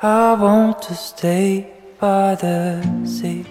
[0.00, 3.44] I want to stay by the sea,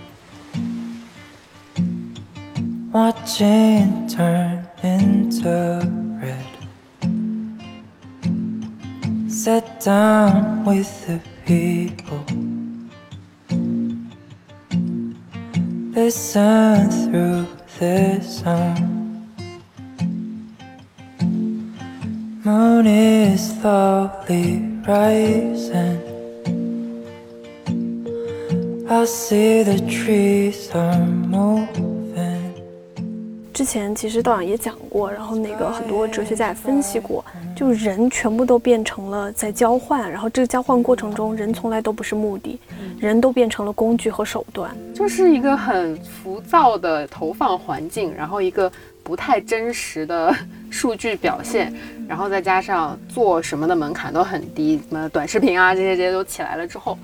[2.89, 5.81] watching turn into
[6.21, 6.47] red.
[9.29, 12.23] Sit down with the people,
[15.91, 17.45] listen through
[17.77, 19.27] the sound.
[22.45, 26.06] Moon is slowly rising.
[33.53, 42.57] 之前其实道长也讲过，然后那个很多哲学家也分析过，就人全部都变成了在交换，然后这个交换过程中，人从来都不是目的，
[42.97, 44.73] 人都变成了工具和手段。
[44.93, 48.71] 就是一个很浮躁的投放环境，然后一个
[49.03, 50.33] 不太真实的
[50.69, 51.73] 数据表现，
[52.07, 56.97] 然后再加上做什么的门槛都很低，什么短视频啊这些这些都起来了之后，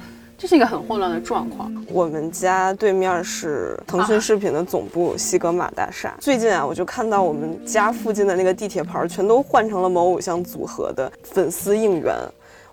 [0.44, 1.74] 这是一个很混乱的状况。
[1.88, 6.14] 我们家对面是腾讯视频的总部西格玛大厦。
[6.20, 12.14] 最近啊，我就看到我们家附近的那个地铁牌儿全都换成了某偶像组合的粉丝应援。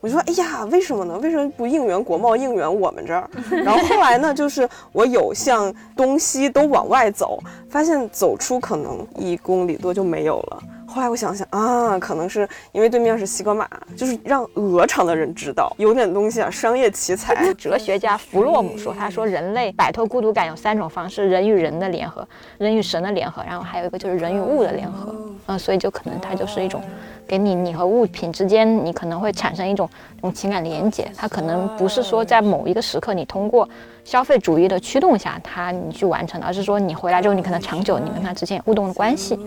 [0.00, 1.16] 我就说，哎呀，为什么呢？
[1.18, 3.30] 为什么不应援国贸，应援我们这儿？
[3.62, 7.38] 然后后来呢，就是我有向东西都往外走，
[7.70, 10.62] 发现走出可能一公里多就没有了。
[10.91, 17.55] 后来我想想啊，可能是因为对面是西格玛，就是让鹅厂的人知道有点东西啊，商业奇才。
[17.55, 22.27] 哲学家弗洛姆说，他说人类摆脱孤独感有三种方式：人与人的联合，
[22.58, 25.14] 人与神的联合，然后还有一个就是人与物的联合。
[25.46, 26.83] 嗯，所以就可能它就是一种
[27.27, 31.08] 给你你和物品之间，你可能会产生一种一种情感连接。
[31.16, 33.68] 它可能不是说在某一个时刻你通过
[34.05, 39.38] 消费主义的驱动下，它你去完成的，而是说你回来之后，你可能长久你跟它之间有互动的关系。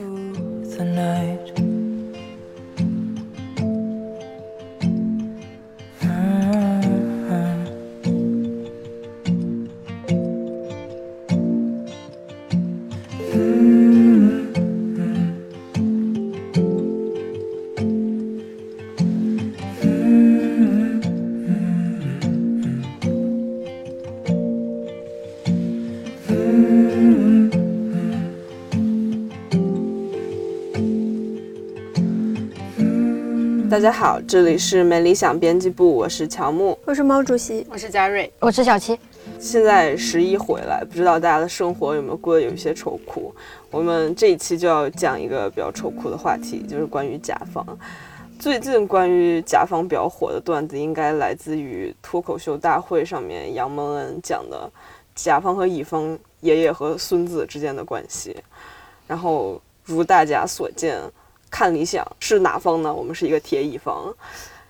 [0.77, 1.72] The night.
[33.83, 36.79] 家好，这里是没理想编辑部，我是乔木。
[36.85, 38.97] 我是毛主席，我是佳瑞，我是小七，
[39.37, 43.35] 现在十一回来，不知道大家的生活有没有过得有一些愁苦？
[43.69, 47.77] 我们这一期就要讲一个比较愁苦的话题，就是关于甲方。
[48.39, 54.71] 最近关于甲方比较火的段子，应该来自于脱口秀大会上面杨蒙恩讲的
[55.13, 58.33] 甲方和乙方爷爷和孙子之间的关系。
[59.05, 61.01] 然后如大家所见。
[61.53, 62.91] 看理想是哪方呢？
[62.91, 64.11] 我们是一个铁乙方。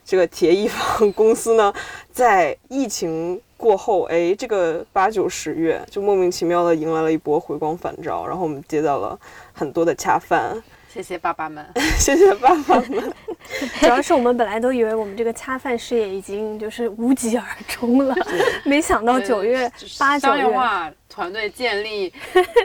[0.03, 1.73] 这个铁乙方公司呢，
[2.11, 9.17] 在疫情过后，哎，这个八九十月就莫名其妙的迎来了一波回光返照，然后我们接到了
[9.53, 10.61] 很多的恰饭。
[10.89, 11.66] 谢谢爸爸们，
[11.97, 13.13] 谢谢爸爸们。
[13.79, 18.13] 主要是我们本来都以为我们这个恰饭事业已经就是无疾而终了，
[18.66, 20.45] 没想到九月八九月。
[21.09, 22.11] 团队建立，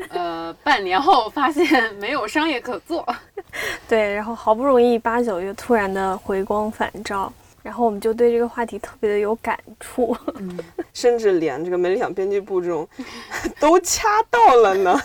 [0.08, 3.06] 呃，半年后发现没有商业可做，
[3.88, 7.32] 对，然后好不容易八九月突然的回光返照，
[7.62, 10.58] 然后我们就对这个话题特别的有感触，嗯，
[10.92, 12.86] 甚至连这个没理想编辑部这种
[13.58, 15.00] 都掐到了呢，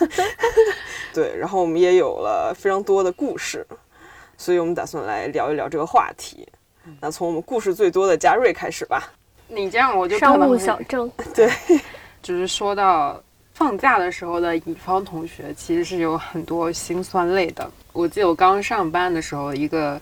[1.14, 3.66] 对，然后我们也有了非常多的故事，
[4.38, 6.48] 所以我们打算来聊一聊这个话题。
[7.00, 9.12] 那从我们故事最多的嘉瑞开始吧，
[9.48, 11.50] 你这样我就商务小郑，对，
[12.22, 13.22] 就是说到。
[13.54, 17.70] 放假的时候的乙方同学其实是有很多辛酸泪的。
[17.92, 20.00] 我记得我刚上班的时候，一个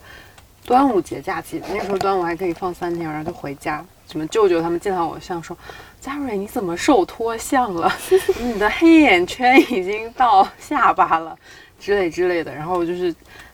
[0.65, 3.85] 端午节假期，那时候端午还可以放三天，然后就回家。
[4.07, 5.55] 什么舅舅他们见到我像说
[5.99, 7.91] ：“佳瑞，你怎么瘦脱相了？
[8.39, 11.37] 你的黑眼圈已经到下巴了，
[11.79, 13.13] 之类之类的。”然后就是。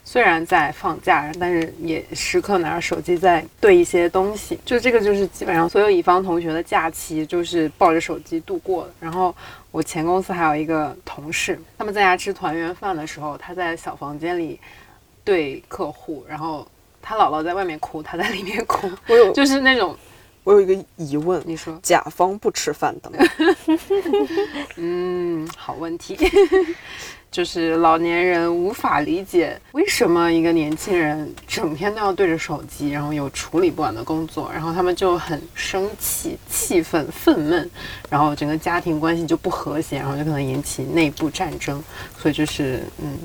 [0.10, 4.58] 虽然在放假，但是也时刻拿着手机在对一些东西。
[4.64, 8.94] 就这个，就是基本上所有乙方同学的假期，就是抱着手机度过的。
[9.02, 9.36] 然后
[9.70, 14.58] 我前公司还有一个同事，他们在家吃团圆饭的时候，他在小房间里
[15.26, 16.66] 对客户，然后
[17.02, 18.90] 他姥姥在外面哭，他在里面哭。
[19.08, 19.94] 我有，就是那种，
[20.46, 23.18] 我有一个疑问，你说，甲方不吃饭的吗？
[24.78, 26.18] 嗯，好问题。
[27.30, 37.70] 就是老年人无法理解为什么一个年轻人整天都要对着手机，然后有处理不完的工作，然后他们就很生气、气愤、愤懑，
[38.10, 41.84] 然后整个家庭关系就不和谐，然后就可能引起内部战争。
[42.18, 43.18] 所以就是嗯，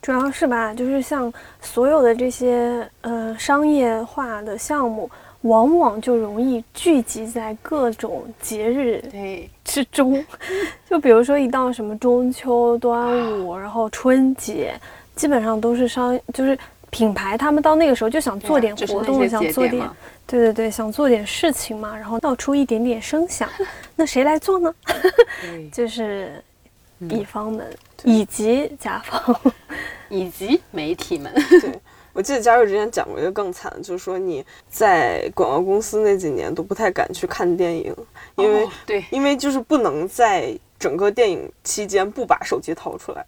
[0.00, 5.10] 主要是吧，就是像所有的这些呃商业化的项目。
[5.46, 10.24] 往往就容易聚集在各种节日对，之中。
[10.88, 14.74] 就比如说一到什么中秋、端午，然后春节，
[15.14, 16.58] 基本上都是商，就是
[16.90, 19.88] 品牌他们到那个时候就想做点活动，就是想做点
[20.26, 23.48] 对对对，想做点事情嘛，然后闹出一点点声响。
[23.96, 24.74] 那谁来做呢？
[25.72, 26.42] 就是
[27.00, 27.66] 嗯乙方们、
[28.04, 29.40] 以及甲方。
[30.08, 31.34] 以及媒体们，
[32.16, 37.94] 我记得嘉瑞之前讲过一个更惨，就是说你在广告公司那几年都不太敢去看电影，
[38.36, 43.22] 因为、哦对因为就是不能在整个电影期间不把手机掏出来。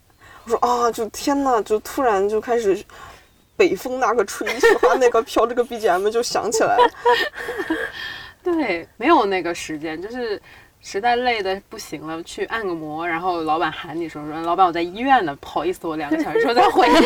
[0.45, 2.83] 我说啊，就天呐，就突然就开始
[3.59, 6.91] 北风那个吹，雪花那个飘，这个 BGM 就响起来了。
[8.43, 10.41] 对，没有那个时间，就是
[10.81, 16.97] 实在累的不行了，去按个摩，然后老板喊你说说，老板我在医院呢，不好意思，我两个小时之后再回你。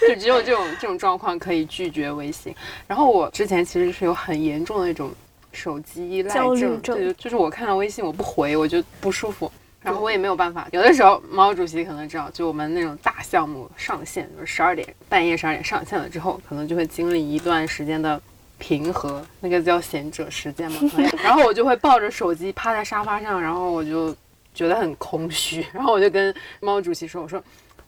[0.08, 2.54] 就只有这种这种状况可以拒绝微信。
[2.86, 5.10] 然后我之前其实是有很严重的那种
[5.52, 9.50] 手机依赖症，症对，就是我看到微信我不回，我就不舒服。
[9.82, 18.20] 然后我也没有办法，有的时候毛主席可能知道，就我们那种大项目上线，就是十二点半夜十二点上线了之后，可能就会经历一段时间的
[18.60, 20.78] 平和，那个叫贤者时间嘛。
[21.24, 24.14] 然后我就会抱着手机趴在沙发上，然后我就
[24.54, 27.42] 觉得很空虚， 然后我就跟猫主席说：“我说，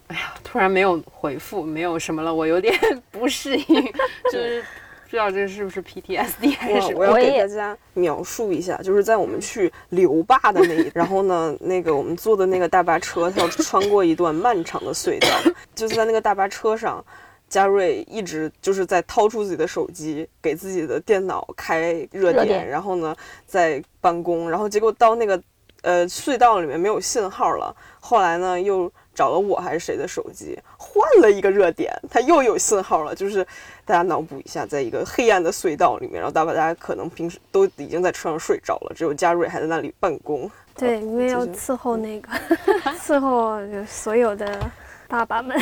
[0.08, 2.74] 哎呀，突然没有回复，没有什么了，我有点
[3.10, 3.92] 不适应，
[4.32, 4.62] 就是
[5.04, 15.28] 不知道这是不是 PTSD 还是。”我我要给大家描述一下，就是在我们去留坝的那一， 然后呢，那个我们坐的那个大巴车，它要穿过一段漫长的隧道，
[15.74, 17.04] 就是在那个大巴车上，
[17.52, 23.14] 嘉瑞一直就是在掏出自己的手机，给自己的电脑开热点，热点然后呢
[23.46, 25.38] 在办公，然后结果到那个
[25.82, 33.14] 呃隧道里面没有信号了，后来呢又找了我还是谁的手机，换了一个热点，它又有信号了。
[33.14, 33.46] 就是
[33.84, 40.50] 大家脑补一下，在一个黑暗的隧道里面，然后大大家可能平时都已经在车上睡着了，只有嘉瑞还在那里办公。
[40.74, 42.32] 对，因为要伺候那个
[42.98, 44.58] 伺候就所有的
[45.12, 45.54] 爸爸们，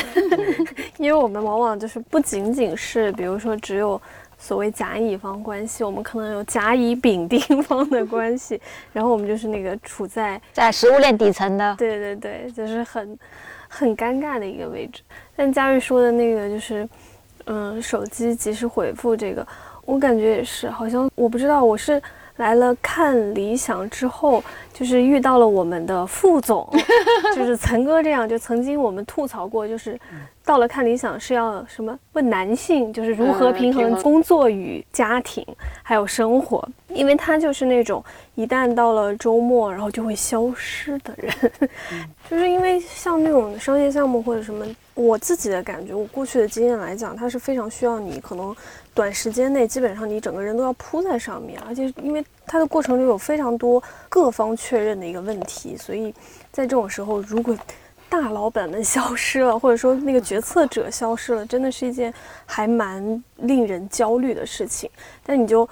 [0.97, 4.01] 因为我们往往就是不仅仅是比如说只有
[4.39, 8.61] 所谓甲乙方关系，我们可能有甲乙丙丁方的关系，
[8.95, 13.19] 然后我们就是那个处在在食物链底层的，对对对，就是很
[13.67, 15.03] 很尴尬的一个位置。
[15.35, 16.89] 但佳瑞说的那个就是，
[17.47, 19.45] 嗯，手机及时回复这个，
[19.85, 22.01] 我感觉也是，好像我不知道我是
[22.41, 24.43] 来了看理想之后，
[24.73, 26.67] 就是遇到了我们的副总，
[27.37, 30.01] 就是岑哥这样，就曾经我们吐槽过，就是
[30.51, 35.47] 到了看理想是要什么问男性，就是如何嗯平衡平衡工作与家庭
[35.81, 38.05] 还有生活，因为他就是那种
[38.35, 41.33] 一旦到了周末，然后就会消失的人，
[42.29, 48.53] 就是因为像那种商业项目或者什么，我自己的感觉，我过去的经验来讲，它是非常需要你可能
[48.93, 56.13] 短时间内，基本上你整个人都要扑在上面，而且因为它的过程中有非常多各方确认的一个问题，所以
[56.51, 57.57] 在这种时候，如果
[58.11, 62.13] 大老板们消失了， 或者说那个决策者消失了，真的是一件
[62.45, 64.91] 还蛮令人焦虑的事情。
[65.25, 65.67] 但你就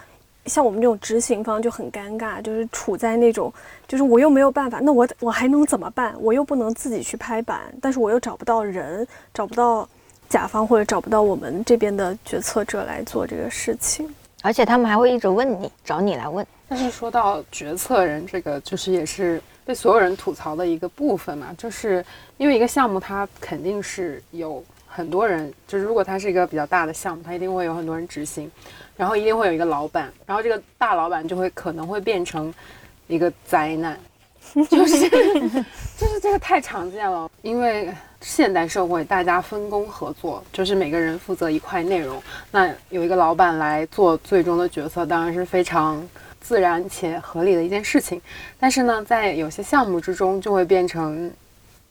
[0.47, 3.53] 像我们这种执行方就很尴尬，就是处在那种，
[3.87, 6.15] 就是我又没有办法，那我我还能怎么办？
[6.21, 9.87] 我又不能自己去拍板，但是我又找不到人，找不到
[10.29, 14.09] 甲方或者找不到我们这边的决策者来做这个事情。
[14.41, 16.47] 而且他们还会一直问你，找你来问。
[16.69, 22.03] 但是说到决策人这个，就是也是被所有人吐槽的一个部分嘛，就是
[22.39, 28.51] 因为一个项目它肯定是有很多人，就是如果它是一个比较大的项目，它一定会有很多人执行，
[28.97, 32.53] 然后一定会有一个老板，然后这个大老板就会可能会变成
[33.09, 34.01] 一个灾难，
[34.71, 35.07] 就是
[35.99, 46.03] 就是这个太常见了，因为现代社会大家分工合作，就是每个人负责一块内容，那有一个老板来做最终的决策，当然是非常
[46.49, 48.19] 自然且合理的一件事情。
[48.59, 51.31] 但是呢，在有些项目之中，就会变成，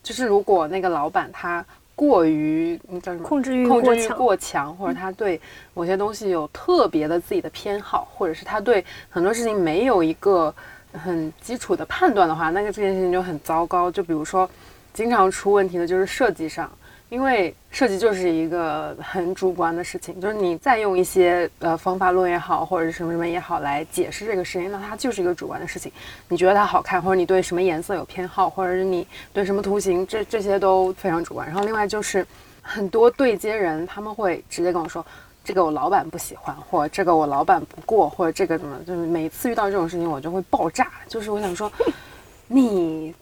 [0.02, 5.40] 就是如果那个老板他过于嗯叫什么控制欲控制欲过强过强，或者他对
[5.74, 10.52] 某些东西有特别的自己的偏好，或者是他对很多事情没有一个
[10.92, 13.88] 很基础的判断的话，那个这件事情就很糟糕。
[13.88, 14.50] 就比如说，
[14.92, 16.68] 经常出问题的就是设计上。
[17.10, 25.90] 因为设计就是一个很主观的事情，就是你再用一些呃方法论也好，或者是什么什么也好来解释这个事情，那它就是一个主观的事情。
[26.28, 31.46] 你觉得它好看，或者你对什么颜色有偏好，或者是你对什么图形，这这些都非常主观。
[31.46, 32.26] 然后另外就是
[32.60, 35.04] 很多对接人他们会直接跟我说，
[35.42, 40.90] 这个我老板不喜欢，或者这个我老板不过，或者这个怎么，就是每次遇到这种事情我就会爆炸。
[41.06, 41.72] 就是我想说，
[42.46, 43.14] 你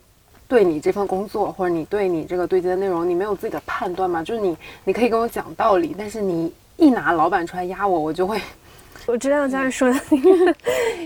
[0.47, 4.23] 对你这份工作，或者你对你这个对接的内容，你没有自己的判断吗？
[4.23, 8.39] 就是你，你可以跟我讲道理，但是你一拿老板出来压我，我就会
[9.05, 10.55] 我知道佳瑞说的那个，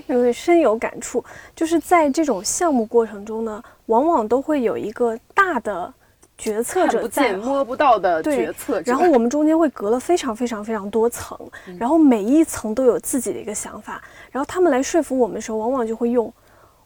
[0.08, 1.24] 因为深有感触，
[1.56, 5.94] 就是在这种项目过程中呢，往往都会有一个大的
[6.38, 11.38] 决策者在不见摸不到的决策者，然后我们中间会隔了非常非常非常多层，
[11.80, 16.32] 然后每一层都有自己的一个想法，然后他们来说服我们的时候，往往就会用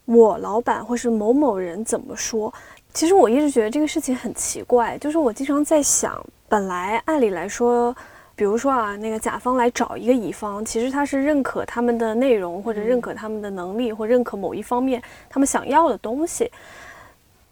[0.05, 2.53] 我老板或是某某人怎么说。
[2.93, 7.95] 其实我一直觉得这个事情很奇怪，就是我经常在想，本来按理来说。
[8.37, 16.51] 比如说啊，那个甲方来找一个乙方，其实他是认可他们的内容，或者认可他们的能力，或认可某一方面他们想要的东西。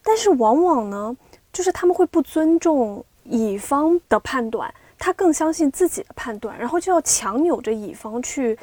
[0.04, 1.16] 但是往往呢，
[1.54, 8.60] 就是他们会不尊重乙方的判断，他更相信自己的判断，然后就要强扭着乙方去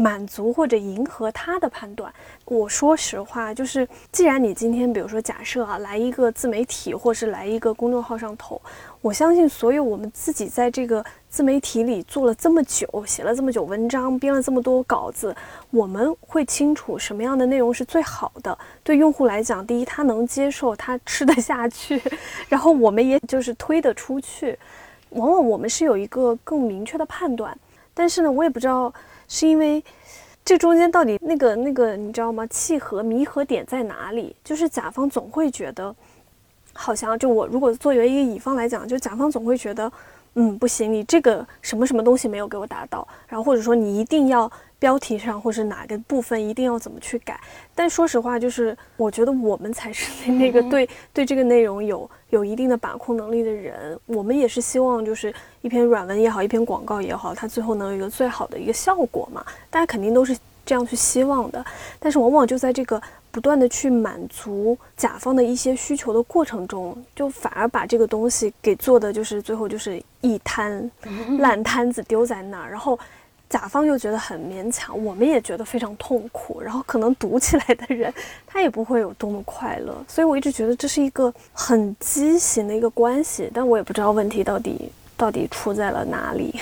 [0.00, 2.10] 满足或者迎合他的判断。
[2.46, 8.58] 我说实话，就是既然你今天比如说假设啊，来一个自媒体，或是来一个公众号上投，
[9.02, 15.36] 我相信所有我们自己在这个自媒体里做了这么久，写了这么久文章，编了这么多稿子，
[15.70, 18.56] 我们会清楚什么样的内容是最好的。
[18.82, 22.00] 对用户来讲，第一他能接受，他吃得下去，
[22.48, 24.58] 然后我们也就是推得出去。
[25.10, 27.54] 往往我们是有一个更明确的判断，
[27.92, 28.92] 但是呢，我也不知道
[29.30, 29.82] 是因为
[30.44, 32.46] 这中间到底那个那个你知道吗？
[32.48, 34.36] 契合弥合点在哪里？
[34.44, 35.94] 就是甲方总会觉得。
[36.72, 39.90] 好像就我如果作为一个乙方来讲，就甲方总会觉得，
[40.34, 47.38] 嗯，不行，你这个什么什么东西没有给我达到，然后或者说你一定要标题上或是哪个部分一定要怎么去改。
[47.74, 53.98] 但说实话，就是我觉得我们才是那个对对这个内容有有一定的把控能力的人。
[54.06, 55.32] 我们也是希望就是
[55.62, 59.44] 一篇软文也好，一篇广告也好，它最后能有一个最好的一个效果嘛。
[59.68, 61.64] 大家肯定都是这样去希望的，
[61.98, 63.00] 但是往往就在这个。
[63.32, 70.90] 不断的去满足甲方的一些需求的过程中，就反而把这个东西给做的就是最后就是一摊
[71.38, 72.98] 烂摊子丢在那儿，然后
[73.50, 78.14] 甲方又觉得很勉强，我们也觉得非常痛苦，然后可能读起来的人
[78.46, 86.54] 他也不会有多么快乐，所以我一直觉得这是一个很畸形的一个关系，但我也不知道问题到底 到底出在了哪里。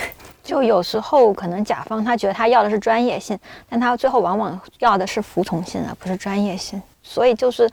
[0.43, 3.37] 就有时候可能甲方他觉得他要的是专业性，
[3.69, 6.81] 但他最后往往要的是服从性，而不是专业性。
[7.03, 7.69] 所以就是，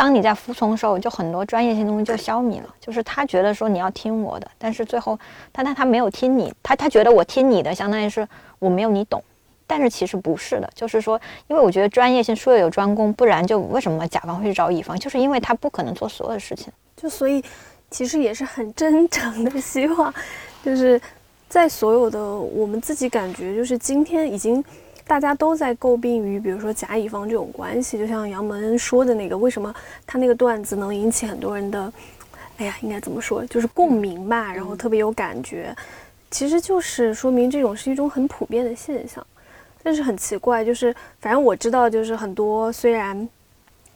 [0.00, 2.74] 当你在服从的时候，就很多专业性东西就消弭了。
[2.80, 5.18] 就是他觉得说你要听我的，但是最后，
[5.52, 8.26] 但他他没有听你，他他觉得我听你的，相当于是
[8.58, 9.22] 我没有你懂。
[9.66, 14.98] 但是其实不是的，就是说，因为我觉得专业性术业有专攻，不然就为什么甲方会去找乙方？
[14.98, 16.72] 就是因为他不可能做所有的事情。
[16.96, 17.44] 就所以，
[17.90, 20.14] 其实也是很真诚的希望，
[20.64, 20.98] 就是。
[21.50, 24.64] 在所有的我们自己感觉，就是今天已经
[25.10, 29.74] 大家都在诟病于，比如说甲乙方这种关系，就像杨蒙说的那个，为什么
[30.06, 31.92] 他那个段子能引起很多人的，
[32.58, 35.74] 哎呀，应该怎么说，就是共鸣吧，然后特别有感觉，
[36.30, 39.26] 其实就是说明这种是一种很普遍的现象。
[39.82, 43.28] 但是很奇怪，就是反正我知道，就是很多虽然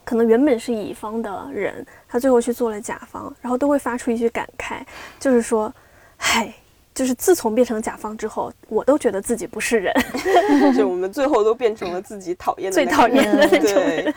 [0.03, 4.81] 可能原本是乙方的人，他最后去做了甲方，然后都会发出一句感慨，
[5.17, 5.73] 就是说，
[6.17, 6.53] 嗨。
[6.95, 9.93] 就是自从变成甲方之后，我都觉得自己不是人，
[10.75, 14.13] 就我们最后都变成了自己讨厌的最讨厌的那种人。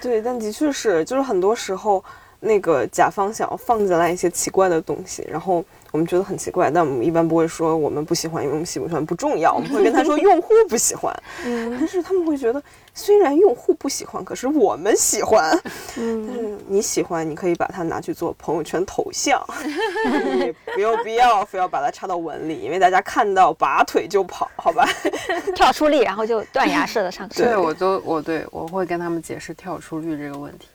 [0.00, 2.02] 对，但的确是，就是很多时候
[2.40, 5.62] 那个甲方想要放进来一些奇怪的东西，然后。
[5.92, 9.54] 我们觉得很奇怪，但我们一般不会说我们不喜欢，因为我们喜不喜欢不重要。
[9.54, 12.60] 我们会跟他说用户不喜欢， 嗯，但是他们会觉得
[12.94, 15.50] 虽然用户不喜欢，可是我们喜欢，
[15.98, 19.38] 嗯，但是你喜欢，你可以把它拿去做朋友圈头像，
[20.34, 24.88] 你没有必要非要把它插到文里，因为大家看到拔腿就跑，好吧？
[25.54, 27.44] 跳出力，然后就断崖式的上升。
[27.46, 30.68] 对，我都我对我会跟他们解释跳出率这个问题。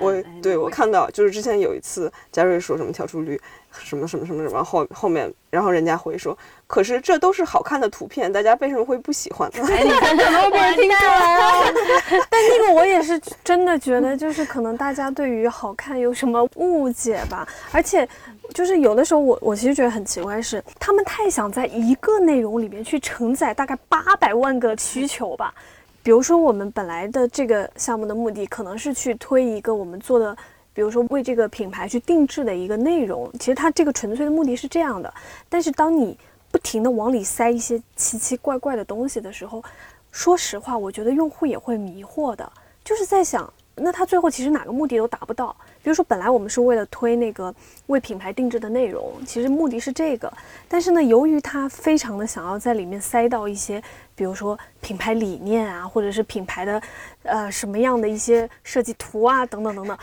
[0.00, 3.38] 我对我看到就是之前有一次嘉瑞说什么跳出率。
[3.82, 9.66] 什么什么什么什么后后面，然后人家回说，可是这都是好看的图片，大家为什么会不喜欢呢？
[9.68, 11.72] 哎，你看怎么被人听出来了？
[12.30, 17.46] 但那个我也是真的觉得，就是可能大家对于好看有什么误解吧。
[17.72, 18.08] 而且，
[18.52, 25.52] 就是有的时候我我其实觉得很奇怪，是他们太想在一个内容里面去承载大概八百万个需求吧。
[26.02, 30.36] 比如说，我们本来的这个项目的目的可能是去推一个我们做的。
[30.74, 35.14] 比如说为这个品牌去定制的一个内容，其实它这个纯粹的目的是这样的。
[35.48, 36.18] 但是当你
[36.50, 39.62] 不停的往里塞一些奇奇怪怪的东西的时候，
[40.10, 42.52] 说实话，我觉得用户也会迷惑的。
[42.84, 45.56] 就是在想，那他最后其实哪个目的都达不到。
[45.82, 47.54] 比如说，本来我们是为了推那个
[47.86, 50.30] 为品牌定制的内容，其实目的是这个。
[50.68, 53.82] 但是呢，由于他非常的想要在里面塞到一些，
[54.14, 56.82] 比如说品牌理念啊，或者是品牌的
[57.22, 59.98] 呃什么样的一些设计图啊，等等等等。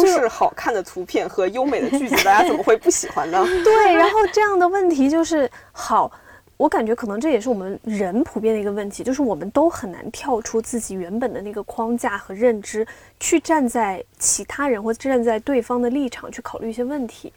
[0.00, 3.44] 都是好看的图片和优美的句子，大家怎么会不喜欢呢？
[3.64, 6.10] 对，然后这样的问题就是好，
[6.56, 12.86] 我感觉可能这也是我们人普遍的一个问题，就是我们都很难跳出自己原本的那个框架和认知，
[13.20, 17.32] 去站在其他人或者站在对方的立场去考虑一些问题。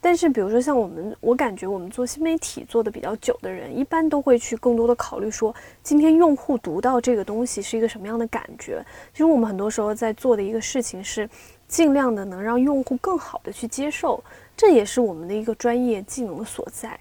[0.00, 8.84] 但是，比如说像我们，我感觉我们做新媒体做的比较久的人，一般都会去更多的考虑说，今天用户读到这个东西是一个什么样的感觉。
[9.14, 11.26] 其实我们很多时候在做的一个事情是，
[11.74, 14.22] 尽量的能让用户更好的去接受，
[14.56, 16.96] 这也是我们的一个专业技能所在。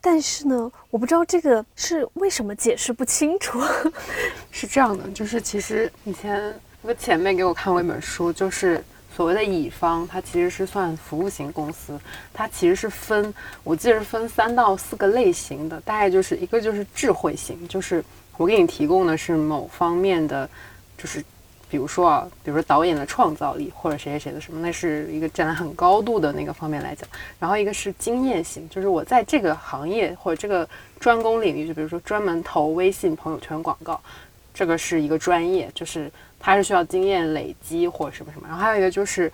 [0.00, 3.60] 但是呢，我不知道这个是为什么解释不清楚。
[4.50, 6.42] 是这样的，就是其实以前
[6.82, 8.82] 有个前辈给我看过一本书，就是
[9.14, 12.00] 所谓的乙方，它其实是算服务型公司，
[12.32, 18.02] 它其实是分，我记得是分三到四个类型的，大概就是一个就是智慧型，就是
[18.38, 20.48] 我给你提供的是某方面的，
[20.96, 21.22] 就是。
[21.70, 27.08] 比如说啊，比如说导演的创造力，或者谁谁谁的什么，那是一个站在很高度的那个方面来讲。
[27.38, 34.00] 然后一个是经验型，就是我在这个行业或者这个专攻领域，就比如说专门投微信朋友圈广告，
[34.52, 36.10] 这个是一个专业，就是
[36.40, 38.48] 它是需要经验累积或什么什么。
[38.48, 39.32] 然后还有一个就是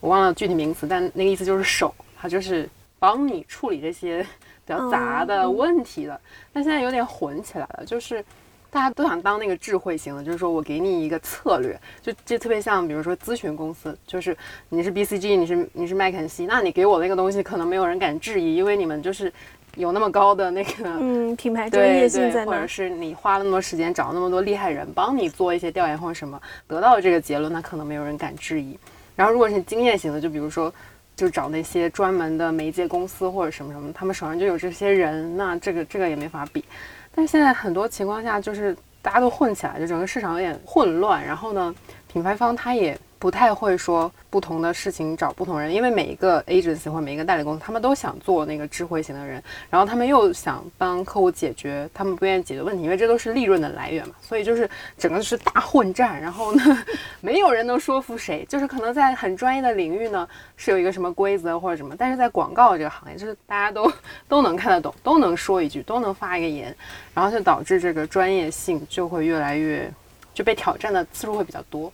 [0.00, 2.68] 我忘了具体名词，但那个意思就是手，它就是
[2.98, 6.20] 帮你处理这些比较杂的问题的。
[6.52, 8.22] 但现在有点混起来了，就是。
[8.70, 14.36] 大家都想当那个智慧型的，就是说我给你一个策略，就这特别像，比如说咨询公司，就是
[14.68, 19.32] 你是 BCG，你是你是麦肯锡，那你给我那个东西，可能没有人敢质疑，因为你们就是
[19.74, 28.78] 有那么高的那个 嗯品牌专业性在那，或者是你花了那么多时间找那么多厉害人帮你做一些调研或者什么，得到这个结论，那可能没有人敢质疑。
[29.16, 30.72] 然后如果是经验型的，就比如说
[31.16, 36.64] 就找那些专门的媒介公司或者什么什么，他们手上就有这些人，那这个这个也没法比。
[37.14, 41.24] 但是现在很多情况下，就是大家都混起来，就整个市场有点混乱。
[41.24, 41.74] 然后呢，
[42.12, 42.98] 品牌方他也。
[43.20, 54.14] 不太会说不同的事情找不同人，因为每一个 agency 或每一个代理公司，他们都想做那个智慧型的人，然后他们又想帮客户解决他们不愿意解决问题，因为这都是利润的来源嘛。
[54.22, 56.84] 所以就是整个是大混战，然后呢，
[57.20, 58.42] 没有人能说服谁。
[58.48, 63.92] 就是可能在很专业的领域呢，是有一个什么规则或者什么，但是在广告这个行业，就是大家都
[64.26, 66.74] 都能看得懂，都能说一句，都能发一个言，
[67.12, 69.92] 然后就导致这个专业性就会越来越
[70.32, 71.92] 就被挑战的次数会比较多。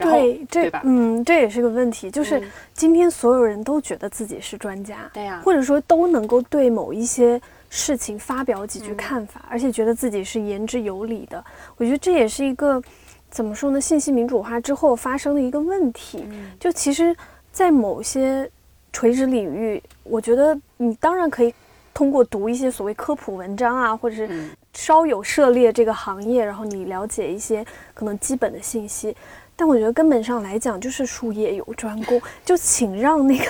[0.00, 11.44] 对，这嗯，这也是个问题，就是今天所有人都觉得自己是专家，对呀，或者说都能够对某一些事情发表几句看法，而且觉得自己是言之有理的。
[11.76, 12.82] 我觉得这也是一个
[13.30, 13.80] 怎么说呢？
[13.80, 16.24] 信息民主化之后发生的一个问题。
[16.58, 17.14] 就其实，
[17.52, 18.50] 在某些
[18.92, 21.54] 垂直领域，我觉得你当然可以
[21.94, 24.28] 通过读一些所谓科普文章啊，或者是
[24.72, 29.14] 稍有涉猎这个行业，然后你了解一些可能基本的信息。
[29.60, 33.44] 但我觉得根本上来讲，就是术业有专攻，就请让那个，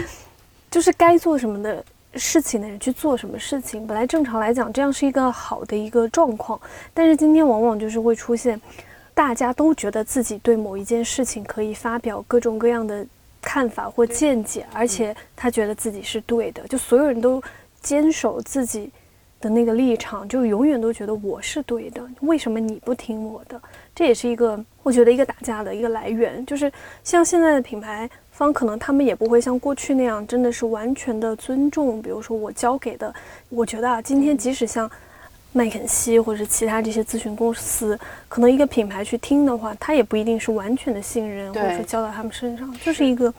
[0.70, 1.84] 就是该做什么的
[2.14, 3.86] 事情的人去做什么事情。
[3.86, 6.58] 本来正常来讲，这样是一个好的一个状况。
[6.94, 8.58] 但是今天往往就是会出现，
[9.12, 13.06] 大家都觉得自己对某一件事情可以发表各种各样的
[13.42, 17.42] 看法或见解，而且他觉得自己是对的，就所有人都
[17.82, 18.90] 坚守自己
[19.38, 23.60] 的那个立场，就永远都觉得我是对的，为什么你不听我的？
[23.94, 26.72] 这也是一个，我觉得一个打架的一个来源，就是
[27.04, 32.00] 像现在的品牌方，可能他们也不会像过去那样，真的是完全的尊重。
[32.00, 33.14] 比如说我交给的，
[33.50, 34.90] 我觉得啊，今天即使像
[35.52, 43.32] 麦肯锡或者是其他这些咨询公司，可能一个品牌去听的话，他也不一定是完全的信任，或者说交到他们身上，就是一个，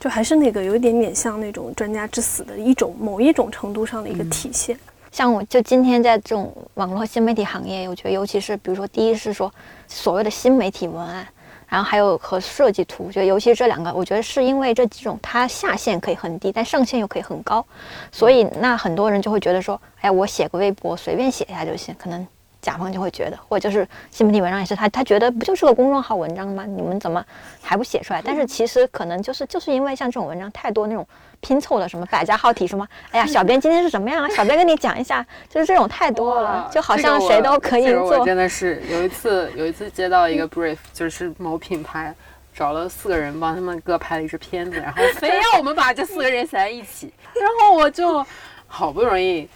[0.00, 4.74] 就还是那个有一点点像那种专家之死的一种某一种程度上的一个体现。
[5.10, 9.52] 像我就今天在这种网络新媒体行业，我觉得尤其是比如说，第一是说
[9.88, 11.26] 所谓的新媒体文案，
[11.68, 17.64] 然后还有和设计图，我觉得尤其是这两个，我觉得是因为这几种它下限可以很低，但上限又可以很高，
[18.12, 22.26] 所以那很多人就会觉得说，哎，我写个微博随便写一下就行，可能。
[22.60, 26.64] 甲方就会觉得，或者就是新媒体文章也是他，他觉得不就是个公众号文章吗？
[26.66, 27.24] 你们怎么
[27.62, 28.20] 还不写出来？
[28.24, 31.06] 但是其实可能就是就是因为像这种文章太多那种
[31.40, 34.28] 拼凑的什么百家号体什么，哎呀，小编今天是什么样啊？
[34.28, 38.24] 小编跟你讲一下， 就是这种太多了，就好像谁都可以做。
[38.24, 42.14] 真的是有一次有一次接到一个 brief，就是某品牌
[42.54, 48.24] 找了四个人帮他们各拍了一支片子，然后非要我们把这四个人写在一起，然后我就
[48.66, 49.48] 好不容易。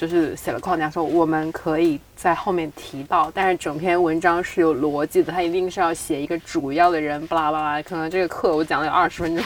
[0.00, 7.82] 就是写了框架，说我们可以在后面提到，但是整篇文章是有逻辑的，它一定是要写一个主要的人，巴拉巴拉。
[7.82, 9.44] 可能这个课我讲了有二十分钟，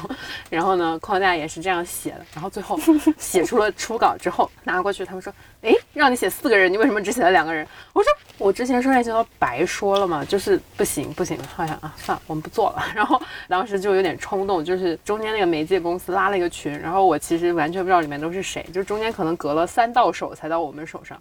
[0.49, 2.79] 然后呢，框架也是这样写的，然后最后
[3.19, 7.67] 写出了初稿之后拿过去，他们说，哎，让你写四个人，你为什么只写了两个人？
[7.93, 12.85] 我说我之前商业营销白说了嘛，就是不行不行，好像啊算了，我们不做了。
[12.95, 21.17] 然后当时就有点冲动，就是中间那个媒介公司拉了一个群，然后我其实完全不知道里面都是谁，就中间可能隔了三到手才到我们手上。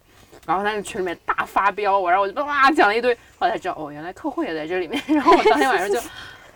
[0.45, 5.01] 然后那个群里面大发飙我，然后我就哇讲了一堆，后来才知道哦，原来客户也在这里面。
[5.07, 5.99] 然后我当天晚上就，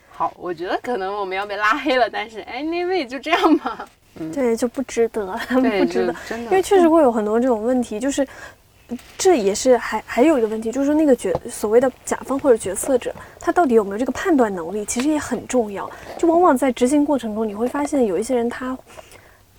[0.10, 3.88] 好，我觉得可能我们要被拉黑了，但是哎，那位就这样吧。
[4.34, 8.28] 对，就不值得， 不值得，真的，因为确实会有很多这种问题，就是
[9.17, 15.89] 这也是还还有一个问题，就是说那个角所谓的甲方或者决策者，他到底有没有这个判断能力，其实也很重要。
[16.17, 18.78] 就往往在执行过程中，你会发现有一些人他。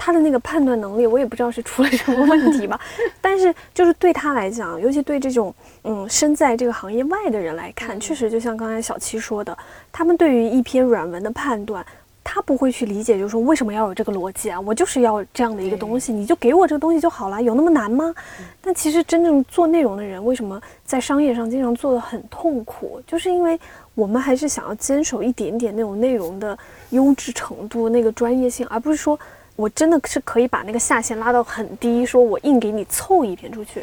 [0.00, 2.80] 他的那个判断能力，我也不知道是出了什么问题吧。
[3.20, 9.58] 但是就是对他来讲，尤其对这种嗯身在这个行业外的人来看，确实就像刚才小七说的，
[9.90, 11.84] 他们对于一篇软文的判断，
[12.30, 14.60] 他不会去理解，就是说为什么要有这个逻辑啊？
[14.60, 18.14] 我就是要这样的一个东西，你就给我这个东西就好了，有那么难吗？
[18.60, 23.00] 但其实真正做内容的人，为什么在商业上经常做的很痛苦？
[23.06, 23.58] 就是因为
[23.94, 26.56] 我们还是想要坚守一点点那种内容的
[26.90, 29.18] 优质程度、那个专业性，而不是说。
[29.58, 33.82] 我真的是可以把那个下限拉到很低，说我硬给你凑一篇出去，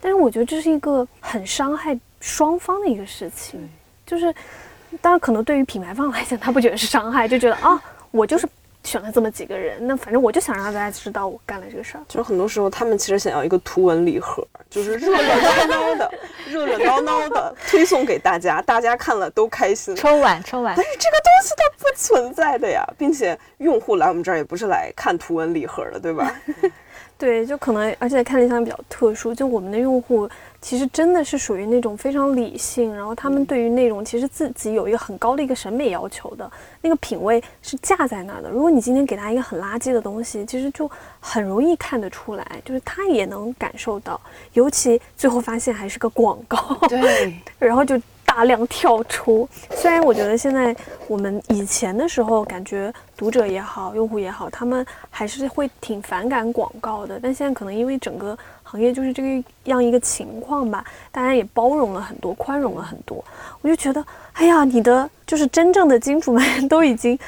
[0.00, 3.68] 但是我觉得这是一个很伤害双方的一个事情，
[4.06, 4.34] 就是，
[5.00, 8.48] 当然可能对于品牌方来讲，他不觉得是伤害，就觉得啊，我就是。
[8.82, 12.00] 选了这么几个人，那反正我就想让大家知道我干了这个事儿。
[12.08, 16.10] 就是很多时候，他们其实想要一个图文礼盒，就是热热闹闹的、
[16.48, 19.94] 热热闹闹的 推送给大家，大家看了都开心。
[19.94, 20.74] 春晚，春晚。
[20.74, 26.34] 但是这个东西它不存在的呀，并且用户来我们这儿也不是来看图文礼盒的，对吧？
[27.18, 30.26] 对，就可能，而且看理想比较特殊，就我们的用户。
[30.60, 36.50] 其实真的是属于那种非常理性，然后他们对于内容其实自己有一个很高的一个审美要求的，
[36.82, 38.50] 那个品味是架在那儿的。
[38.50, 44.20] 如果你今天给他一个很垃圾的东西，其实就很容易看得出来，就是他也能感受到，
[44.52, 48.00] 尤其最后发现还是个广告，对， 然后就。
[48.32, 50.74] 大量跳出，虽然我觉得现在
[51.08, 57.18] 我们以前的时候，感觉读者也好，用户也好，他们还是会挺反感广告的。
[57.20, 58.38] 但现在可能因为整个
[58.70, 63.24] 行业就是这个样一个情况吧，大家也包容了很多，宽容了很多。
[63.62, 64.04] 我就觉得，
[64.34, 67.18] 哎呀，你的就是真正的金主们 都已经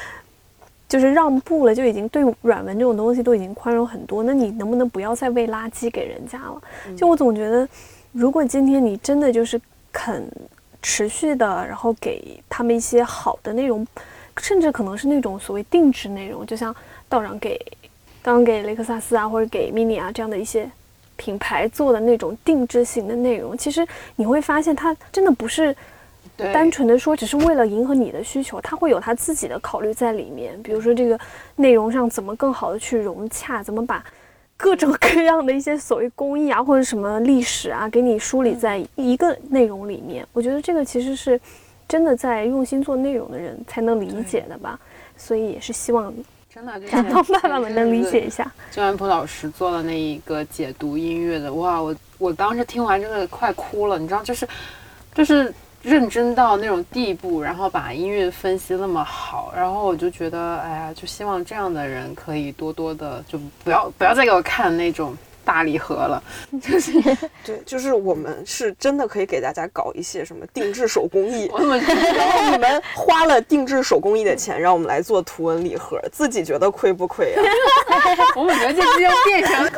[0.88, 4.22] 就是让步了，就已经对软文这种东西都已经宽容很多。
[4.22, 6.62] 那你能不能不要再喂垃圾给人家了？
[6.96, 7.68] 就我总觉得，
[8.12, 9.60] 如果今天你真的就是
[9.92, 10.26] 肯。
[10.84, 13.86] 持续的，然后给他们一些好的内容，
[14.38, 16.74] 甚至可能是那种所谓定制内容，就像
[17.08, 17.56] 道长给，
[18.20, 20.68] 道长给雷克萨斯啊，或者给 mini 啊这样的一些
[21.16, 25.74] 品牌做的那种定制型的内容，其实你会发现，它真的不是
[26.36, 30.60] 单纯的说只是为了迎合你的需求，它会有它自己的考虑在里面。
[30.62, 31.18] 比如说这个
[31.56, 34.04] 内容上怎么更好的去融洽，怎么把。
[34.54, 40.24] 各种各样的一些所谓工艺啊，或者什么历史啊，给你梳理在一个内容里面。
[40.32, 41.40] 我觉得这个其实是
[41.88, 44.78] 真的在用心做内容的人才能理解的吧。
[45.16, 46.14] 所以也是希望
[46.54, 48.50] 真的甲方爸爸们能理解一下。
[48.70, 54.46] 金安普老师做的那一个解读音乐的，哇，我我当时听完真的快哭了，你知道，就是
[55.14, 55.52] 就是。
[55.82, 65.12] 认真到那种地步，然后把音乐分析那么好，然后我就觉得，哎呀，就希望这样的人可以多多的，就不要不要再给我看那种
[65.44, 66.22] 大礼盒了。
[66.60, 66.92] 就是
[67.44, 71.50] 对，就是我们是真的可以给大家搞一些什么定制手工艺，
[72.16, 77.42] 然后你们花了定制手工艺的钱，让我们来做图文礼盒，自己觉得亏不亏啊？
[78.36, 79.70] 我们觉得这就变成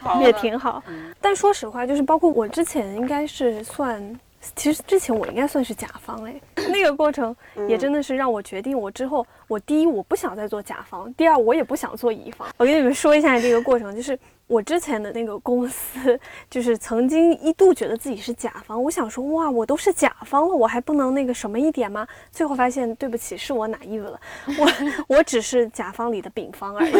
[0.00, 0.82] 垮，也挺好。
[1.20, 4.18] 但说实话，就是包括我之前应该是算。
[4.54, 6.34] 其实之前我应该算是甲方哎，
[6.68, 7.34] 那个过程
[7.66, 12.46] 也真的是让我决定，我之后我第一我不想再做甲方，第二我也不想做乙方。
[12.58, 14.18] 我跟你们说一下这个过程，就是。
[14.46, 16.18] 我之前的那个公司，
[16.50, 18.80] 就是曾经一度觉得自己是甲方。
[18.82, 22.06] 我想说，哇，我都是甲方了，我还不能那个什么一点吗？
[22.30, 24.20] 最后发现，对不起，是我哪意了。
[24.58, 24.68] 我
[25.16, 26.92] 我只是甲方里的丙方而已。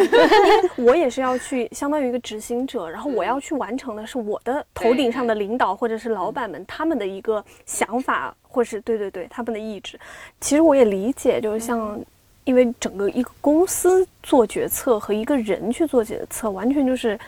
[0.83, 9.99] 我也是要去相当于一个执行者，然后我要去完成的是我的头顶上的领导或者是老板们他们的一个想法，或是对对对他们的意志。
[10.41, 11.99] 其实我也理解，就是像。
[12.45, 17.19] 因为整个一个公司做决策和一个人去做决策，完全就是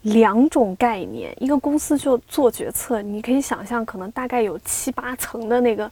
[0.00, 1.34] 两种概念。
[1.38, 5.90] 一个公司就做决策，你可以想象，可能大概有七八层的那个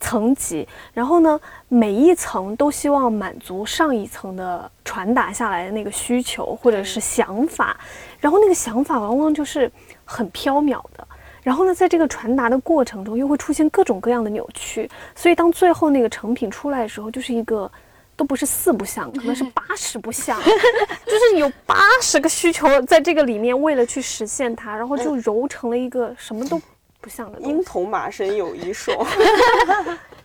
[0.00, 7.78] 层级，然后呢，每一层都希望满足上一层的传达下来的那个需求或者是想法，
[8.18, 9.70] 然后那个想法往往就是
[10.06, 11.06] 很飘渺的，
[11.42, 17.70] 然后呢，在这个传达的过程中又会出现各种各样的扭曲，所以当最后那个成品出来的时候，就是一个。
[18.16, 20.40] 都不是四不像，可能是八十不像，
[21.06, 26.60] 就是有八十个需求在这个里面，为了去实现它，然后就揉成了一个什么都
[27.00, 28.92] 不像的东鹰西，头马身有一手，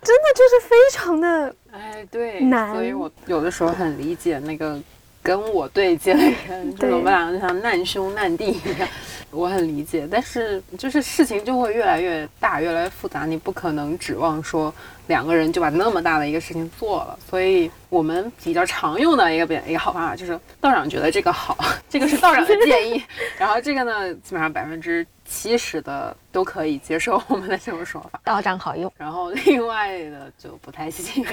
[0.01, 2.73] 真的就是非常的哎，对，难。
[2.73, 4.81] 所以我有的时候很理解那个
[5.23, 8.87] 跟我对接的人，就是我们两个就像难兄难弟一样，
[9.29, 10.07] 我很理解。
[10.09, 14.73] 但是就是事情就会越来越大，越来越复杂，你不可能指望说
[15.07, 17.17] 两个人就把那么大的一个事情做了。
[17.29, 21.57] 所以我们比较常用的一个比一个好方法就是， 道长觉得这个好，
[21.89, 23.03] 这个是道长的建议，
[23.37, 28.19] 然后这个呢，基本上百分之七十的都可以接受我们的这种说法。
[28.23, 28.91] 道长好用。
[28.97, 31.25] 然后另外的就不太行。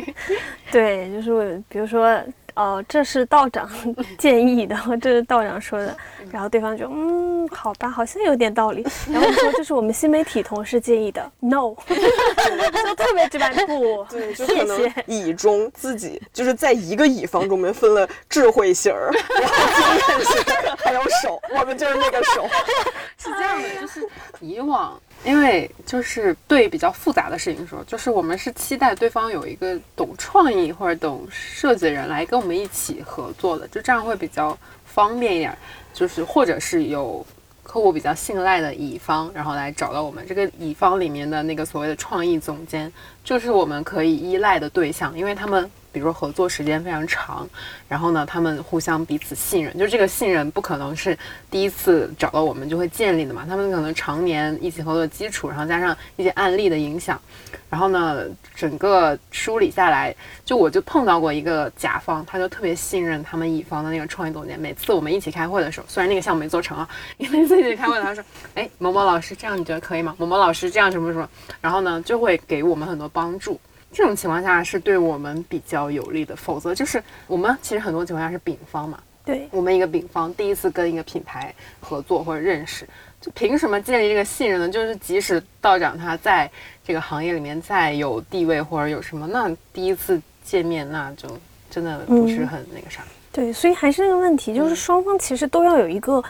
[0.70, 2.22] 对，就是比如说，
[2.54, 3.70] 哦，这是道长
[4.18, 5.96] 建议的，这是道长说的，
[6.30, 8.86] 然后对方就嗯，好吧，好像有点道理。
[9.10, 15.04] 然后我说这是我们新媒体同事建议的，no， 就特别直白，不，对，就谢可能谢。
[15.06, 19.10] 乙中自己就是在一个乙方中面分了智慧型儿，
[19.40, 22.48] 然后经验型儿，还有手，我们就是那个手。
[23.18, 24.08] 是这样的，就是
[24.40, 35.56] 以往，因为就是对比较复杂的事情说，就是我们是期待对方有一个懂创意或者懂设计的人来跟我们一起合作的，就这样会比较方便一点。
[35.92, 37.26] 就是或者是有
[37.64, 42.90] 客户比较信赖的乙方，然后来找到我们这个乙方里面的那个所谓的创意总监，
[43.30, 47.48] 就是我们可以依赖的对象，因为他们比如说合作时间非常长，
[47.88, 51.16] 然后呢，他们互相彼此信任，就这个信任不可能是
[51.48, 57.20] 第一次找到我们就会建立的嘛，他们可能常年一起合作的基础，然后加上一些案例的影响，
[57.68, 58.24] 然后呢，
[58.56, 60.12] 整个梳理下来，
[60.44, 66.88] 就我就碰到过一个甲方，他就特别信任他们乙方的那个创意总监，每次我们一起开会的时候，虽然那个项目没做成啊，
[67.18, 68.24] 每次一起开会，他说，
[68.56, 70.14] 哎，某某老师这样你觉得可以吗？
[70.18, 71.28] 某某老师这样什么什么，
[71.60, 73.58] 然后呢，就会给我们很多帮助。
[73.92, 82.88] 这种情况下是对我们比较有利的，否则就是我们其实很多情况下是丙方嘛，对，我们一个丙方第一次跟一个品牌合作或者认识，
[83.20, 84.68] 就凭什么建立这个信任呢？
[84.68, 86.48] 就是即使道长他在
[86.84, 91.28] 这个行业里面再有地位或者有什么，那第一次见面那就
[91.68, 93.02] 真的不是很那个啥。
[93.32, 96.22] 对，所以还是那个问题，就是嗯双方其实都要有一个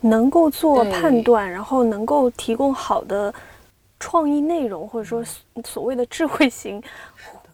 [0.00, 3.32] 能够做判断，然后能够提供好的
[4.04, 6.78] 创意内容，或者说所所谓的智慧型，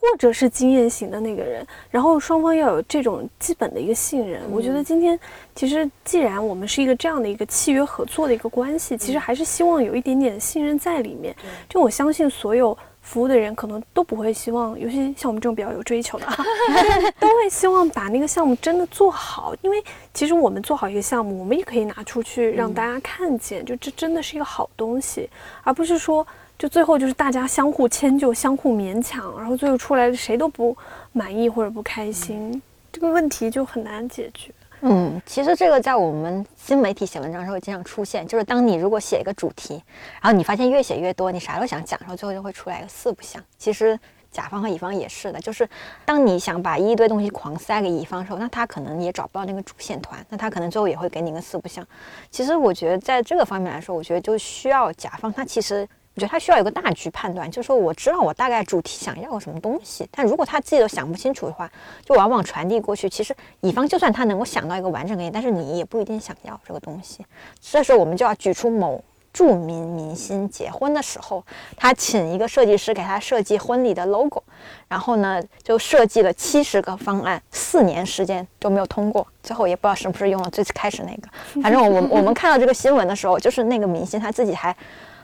[0.01, 4.43] 或者是经验型的那个人，然后双方要有这种基本的一个信任。
[4.51, 5.17] 我觉得今天
[5.55, 11.33] 其实既然我们是一个这样的一个契约合作的一个关系，其实还是希望有一点点信任在里面。
[11.69, 12.77] 就我相信所有。
[13.03, 16.37] 服务的人可能都不会希望，尤其像我们这种比较有追求的啊，
[17.19, 19.83] 都会希望把那个项目真的做好，因为
[20.13, 25.29] 其实我们做好一个项目，我们也可以拿出去让大家看见，就这真的是一个好东西，
[25.65, 26.25] 而不是说
[26.61, 30.77] 就最后就是大家相互迁就、相互勉强，然后最后出来谁都不
[31.11, 32.61] 满意或者不开心，
[32.93, 34.53] 这个问题就很难解决。
[34.83, 39.83] 嗯，其实这个在我们新媒体写文章的时候经常出现，就是当你如果写一个主题，
[40.21, 43.43] 然后你发现越写越多，你啥都想讲，然后最后就会出来一个四不像。
[43.57, 43.99] 其实
[44.31, 45.67] 甲方和乙方也是的，就是
[46.05, 51.83] 当你想把一堆东西狂塞给乙方的时候，那他可能也找不到那个主线团，那他可能最后也会给你一个四不像。
[52.31, 55.89] 其实我觉得在这个方面来说，我觉得就需要甲方他其实。
[56.17, 61.71] 我觉得他需要有个大局判断，就是说我知道我大概主题想要个什么东西，但如果他自己都想不清楚的话，
[62.05, 63.09] 就往往传递过去。
[63.09, 67.25] 其实乙方就算他能够想到一个完整给你，但是你也不一定想要这个东西。
[67.61, 71.45] 这时候我们就要举出某著名明星结婚的时候，
[71.77, 74.43] 他请一个设计师给他设计婚礼的 logo，
[74.89, 81.63] 然后呢就设计了七十个方案，四年时间都没有通过，最后也不知道是不是用了最开始那个。
[81.63, 84.77] 反正我我们看到这个新闻的时候，就是那个明星他自己还。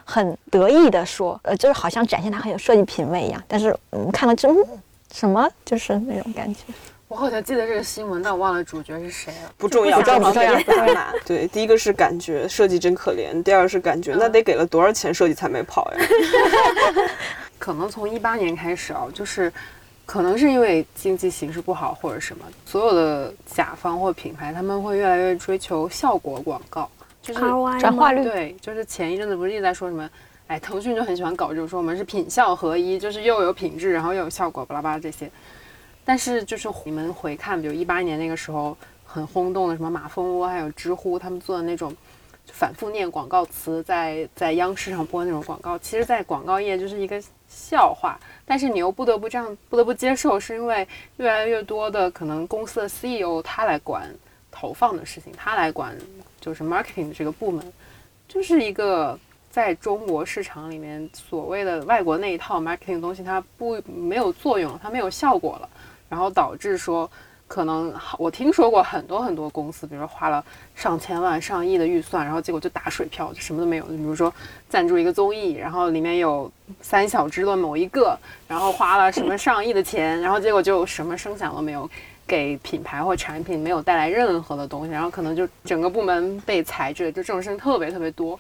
[0.09, 3.43] 很得意的说，呃，就是好像展现他很有设计品味一样。
[3.49, 4.65] 但是我们看到这、嗯、
[5.13, 6.61] 什么，就是那种感觉。
[7.09, 9.53] 我好像记得这个新闻，但我忘了主角是谁了。
[9.57, 11.05] 不重要，不重要不重要不重要。
[11.27, 16.07] 对，第一个是感觉设计真可怜，第二是感觉那得给了多少钱设计才没跑呀？
[17.59, 19.53] 可能从一八年开始啊，就是
[20.05, 26.91] 可能是因为经济形势不好或者什么，所有的甲方或品牌他们会越来越追求效果广告，
[27.27, 27.41] 就是
[27.81, 28.23] 转化率。
[28.23, 30.09] 对，就是前一阵子不是一直在说什么，
[30.47, 35.29] 哎，腾讯就很喜欢搞这种说我们是品效合一，就是又有品质，然后又有效果，巴拉巴拉这些。
[36.05, 41.93] 但是就是你们回看，比如一八年那个时候很轰动的什么马蜂窝，还有知乎他们做的那种
[42.53, 48.17] 反复念广告词，在在央视上播那种广告，其实，在广告业就是一个笑话。
[48.45, 50.87] 但是你又不得不这样，不得不接受，是因为
[51.17, 54.09] 越来越多的可能公司的 CEO 他来管
[54.53, 55.93] 投放的事情，他来管
[56.47, 57.73] 就是 marketing 的这个部门，
[58.29, 59.19] 就是一个
[59.51, 65.69] 在中国市场里面所谓的外国那一套 marketing 东西，它不没有作用，它没有效果了。
[66.09, 67.11] 然后导致说，
[67.49, 70.45] 可能我听说过很多很多公司，比如说花了
[70.77, 73.85] 上千万、上亿的预算，然后结果就打水漂，就什么都没有。
[73.87, 74.33] 比如说
[74.69, 76.49] 赞助一个综艺，然后里面有
[76.81, 81.91] 三小只的某一个，然后花了什么上亿的钱，然后结果就什么声响都没有，
[82.27, 88.39] 给品牌或产品没有带来任何的东西，然后可能就整个部门被裁制，就这种事情特别特别多，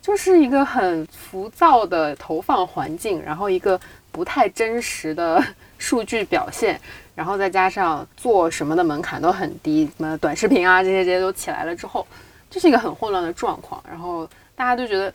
[0.00, 3.80] 就是一个很浮躁的投放环境，然后一个
[4.12, 5.42] 不太真实的
[5.78, 6.80] 数据表现。
[7.14, 12.04] 然后再加上做什么的门槛都很低，什么短视频啊这些这些都起来了之后，
[12.50, 13.80] 这是一个很混乱的状况。
[13.88, 15.14] 然后大家都觉得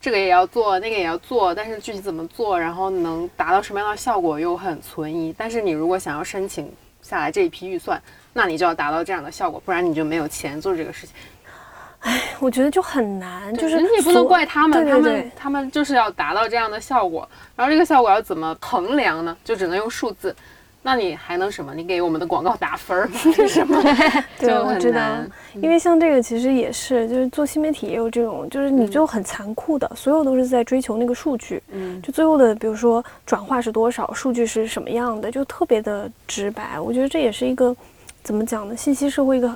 [0.00, 5.34] 这个也要做，那个也要做，但是具体怎么做，然后能达到什么样的效果又很存疑。
[5.36, 8.00] 但是你如果想要申请下来这一批预算，
[8.32, 11.14] 那你就要达到这样的效果，不然你就没有钱做这个事情。
[12.00, 19.36] 唉，我觉得就很难，就是你也不能怪他们，他们他们就是要达到这样的效果，然后这个效果要怎么衡量呢？
[19.44, 20.34] 就只能用数字。
[20.82, 21.74] 那你还能什么？
[21.74, 23.82] 你给我们的广告打分 是什么？
[24.38, 25.00] 对，我知道，
[25.56, 36.80] 因为像这个其实也是，就是做新媒体也有这种，就是你就很残酷的，所有都是在追求那个数据，嗯，就最后的，比如说转化是多少，数据是什么样的，就特别的直白。
[36.80, 37.76] 我觉得这也是一个
[38.22, 38.74] 怎么讲呢？
[38.74, 39.54] 信息社会一个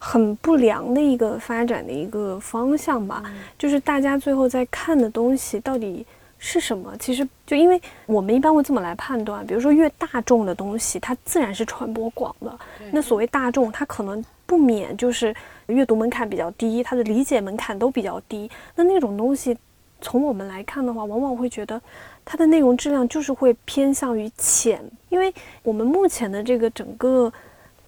[0.00, 3.22] 很不良的一个发展的一个方向吧，
[3.56, 6.04] 就是大家最后在看的东西到底。
[6.46, 6.94] 是什么？
[6.98, 12.58] 其实就因为我们一般会这么来判断，比如说越大众的东西，它自然是传播广的。
[12.92, 15.34] 那所谓大众，它可能不免就是
[15.68, 18.50] 阅读门槛比较低，它的理解门槛都比较低。
[18.74, 19.56] 那那种东西，
[20.02, 21.80] 从我们来看的话，往往会觉得
[22.26, 27.32] 它的内容质量就是会偏向于浅，因为我们目前的这个整个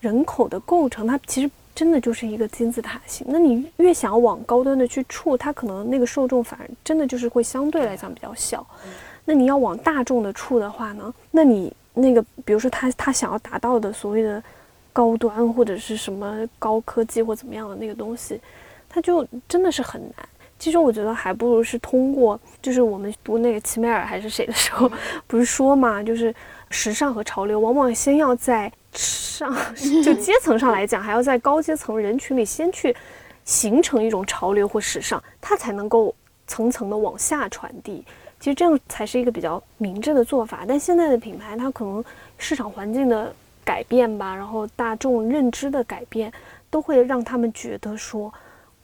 [0.01, 1.51] 人口的构成，它其实。
[1.77, 8.67] 真的就是一个金字塔型，那你越想要往高端的去触，它可能那个受众反而真的就是会相对来讲比较小。
[9.27, 14.43] 那你要往大众的触的话呢，那你那个比如说他他想要达到的所谓的
[14.91, 18.41] 高端或者是什么高科技或怎么样的那个东西，
[18.89, 20.27] 它就真的是很难。
[20.59, 24.91] 其实我觉得还不如是通过，就是我们读那个齐美尔还是谁的时候，
[25.29, 26.35] 不是说嘛，就是
[26.71, 28.73] 时尚和潮流往往先要在。
[28.97, 29.55] 上
[30.03, 32.95] 就阶层上来讲，还要在高阶层人群里先去
[33.45, 36.15] 形成一种潮流或时尚，它才能够
[36.47, 38.05] 层层的往下传递。
[38.39, 40.65] 其实这样才是一个比较明智的做法。
[40.67, 42.05] 但现在的品牌，它可能
[42.39, 46.33] 市场环境的改变吧，然后大众认知的改变，
[46.71, 48.33] 都会让他们觉得说，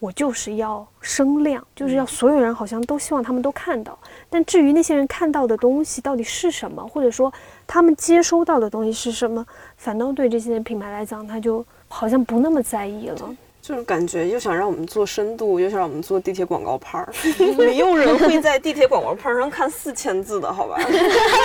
[0.02, 3.96] 我就是要声量，就是要所有人好像都希望他们都看到。
[4.28, 7.32] 但至于那些人看到的东西到底是什么，或者说
[7.68, 9.46] 他们接收到的东西是什么？
[9.76, 13.36] 反倒对这些品牌来讲，他就好像不那么在意了。
[13.60, 17.08] 就是感觉又想让我们做深度，又想让我们做地铁广告牌儿，
[17.56, 20.80] 没有人会在地铁广告牌上看四千字的，好吧？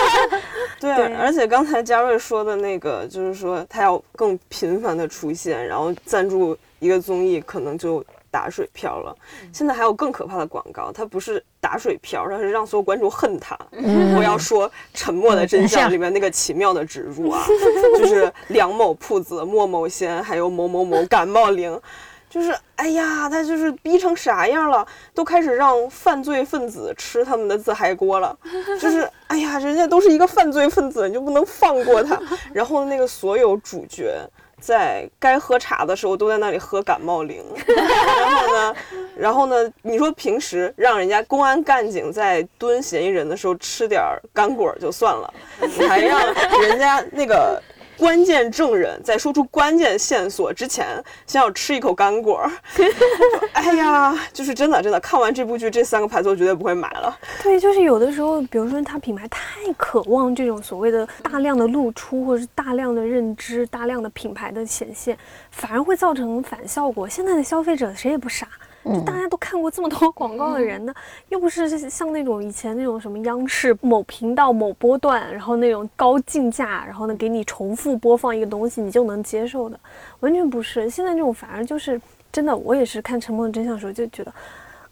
[0.80, 9.14] 对啊，而且刚才嘉瑞说的那个，就是说他要更频繁的出现，然后赞助一个综艺，可能就打水漂了。
[9.52, 13.58] 现在还有更可怕的广告，它不是打水漂，它是让所有观众恨他。
[14.16, 17.44] 我要说《沉默的真相》里面那个奇妙的植入啊，
[17.98, 21.80] 就是梁某铺子、莫某仙，还有某某某感冒灵。
[22.30, 28.38] 就是，哎呀，他就是逼成啥样了，都开始让犯罪分子吃他们的自嗨锅了。
[28.78, 32.20] 就是，哎呀，人家都是一个犯罪分子，你就不能放过他。
[32.52, 34.20] 然后那个所有主角
[34.60, 37.44] 在该喝茶的时候都在那里喝感冒灵。
[37.66, 38.74] 然后呢，
[39.16, 46.20] 然后呢，你说平时让人家公安干警在蹲嫌疑人的时候吃点干果就算了，你还让
[46.62, 47.62] 人家那个。
[47.98, 50.86] 关键证人在说出关键线索之前，
[51.26, 52.48] 先要吃一口干果。
[53.52, 57.18] 哎呀，就是真的，真的，看完这部剧，这三个牌子我绝对不会买了。
[57.42, 65.18] 对，就是有的时候，比如说他品牌太渴望这种所谓的大量的露出，或者是大量的认知、大量的品牌的显现，
[65.50, 67.08] 反而会造成反效果。
[67.08, 68.46] 现在的消费者谁也不傻。
[68.84, 70.94] 就大家都看过这么多广告的人呢，
[71.28, 79.78] 又不是像那种以前那种什么央视某频道某波段，然后那种高竞价，然后呢给你重复播放一个东西你就能接受的，
[80.20, 80.88] 完全不是。
[80.88, 82.00] 现在这种反而就是
[82.32, 84.32] 真的，我也是看《沉默的真相》的时候就觉得。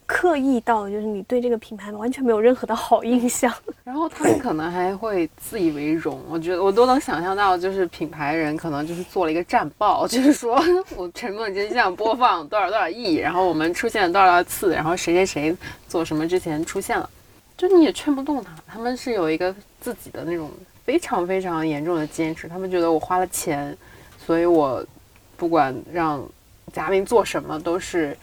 [0.06, 3.52] 刻意到就是你对这个品牌完全没有任何的好印象，
[3.82, 6.20] 然后他们可能还会自以为荣。
[6.28, 10.62] 我觉得我都能想象到，就是品牌人可能就是做了一个战报，就是说
[10.96, 15.56] 我沉默真相播放多少多少亿，然后我们出现了多少多少次，然后谁谁谁
[15.88, 17.10] 做什么之前出现了，
[17.56, 18.52] 就你也劝不动他。
[18.66, 20.50] 他们是有一个自己的那种
[20.84, 23.76] 非常非常严重的坚持，他们觉得我花了钱，
[24.24, 24.84] 所以我
[25.36, 26.24] 不管让
[26.72, 28.16] 嘉宾做什么都是。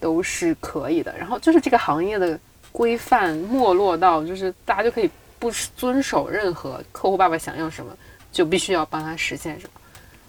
[0.00, 2.38] 都是可以的，然后就是这个行业的
[2.72, 7.92] 规范没落到，就是大家就可以不遵守任何客户爸爸想要什么，
[8.30, 9.80] 就必须要帮他实现什么，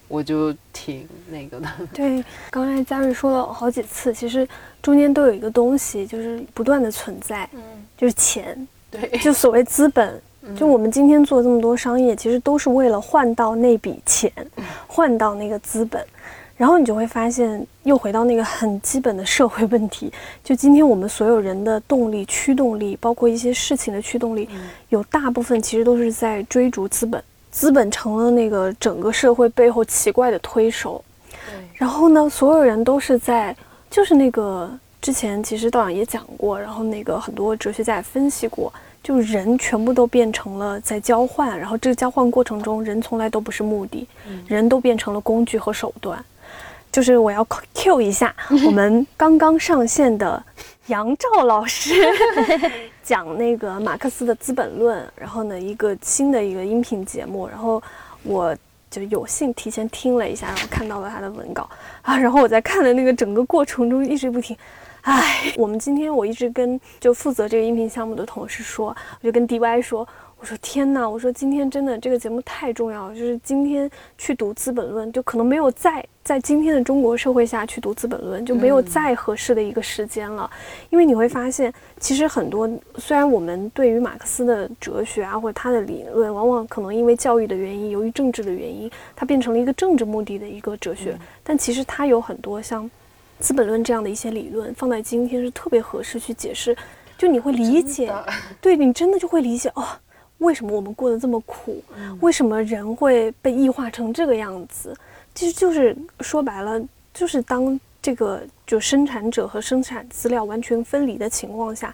[0.08, 1.68] 我就挺那个的。
[1.94, 4.48] 对，刚才佳瑞说了好几次，其实
[4.82, 7.62] 中间都有一个东西，就是不断的存在，嗯，
[7.98, 10.22] 就是钱，对，就所谓资本。
[10.58, 14.32] 就我们今天做这么多商业，其实都是为了换到那笔钱，
[14.88, 16.04] 换到那个资本。
[16.60, 20.12] 然后你就会发现，又回到那个很基本的社会问题。
[20.44, 24.50] 就今天我们所有人的动力、驱动力，包括一些事情的驱动力，
[24.90, 27.24] 有大部分其实都是在追逐资本。
[27.50, 31.02] 资本成了那个整个社会背后奇怪的推手。
[31.76, 33.56] 然后呢，所有人都是在，
[33.90, 34.70] 就是那个
[35.02, 38.72] 之前其实道长也讲过，然后那个很多哲学家也分析过。
[39.02, 44.06] 就人全部都变成了在交换，然后这个交换过程中，人从来都不是目的，
[44.46, 46.22] 人都变成了工具和手段。
[46.92, 48.36] 就是我要 Q 一下
[48.66, 50.44] 我们刚刚上线的
[50.88, 51.94] 杨照老师
[53.04, 57.82] 讲那个马克思的《资本论》，然后呢一个新的一个音频节目，然后
[58.24, 58.56] 我
[58.90, 61.70] 就有幸提前听了一下，然后看到了他的文稿
[62.02, 64.58] 啊，然后我在看的那个整个过程中一直不停。
[65.04, 68.88] 唉，我们今天我一直跟就负责这个音频项目的同事说，
[69.22, 70.06] 我就跟 DY 说，
[70.40, 80.50] 我说天哪，我说今天真的这个节目太重要了，就是今天去读《资本论》，就可能没有再在今天的中国社会下去读《资本论》，就没有再合适的一个时间了。
[80.90, 92.90] 因为你会发现，其实很多虽然我们对于马克思的哲学啊，或者他的理论，往往可能因为教育的原因，由于政治的原因，它变成了一个政治目的的一个哲学，但其实它有很多像。
[93.42, 96.76] 《资本论》这样的一些理论放在今天是特别合适去解释，
[97.18, 98.14] 就你会理解，
[98.60, 99.88] 对你真的就会理解哦，
[100.40, 101.82] 为什么我们过得这么苦？
[102.20, 104.94] 为什么人会被异化成这个样子？
[105.34, 106.82] 其实就是说白了，
[107.14, 111.94] 就是当这个就生产者和生产资料完全分离的情况下，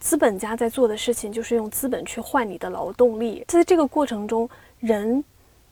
[0.00, 4.48] 资本家在做的事情就是用资本去换你的劳动力，在这个过程中，
[4.80, 5.24] 人。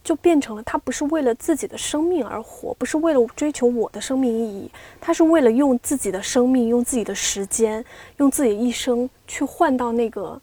[0.05, 4.69] 就变成了他不是为了自己的生命而活，不是为了追求我的生命意义，
[5.01, 7.85] 他是为了用自己的生命、用自己的时间、
[8.17, 10.41] 用自己的一生去换到那个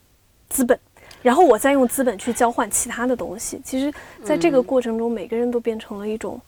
[0.48, 0.80] 资本，
[1.22, 3.62] 然后我再用资本去交换其他的东西。
[3.64, 3.94] 其实，
[4.24, 6.40] 在这个过程中，每个人都变成了一种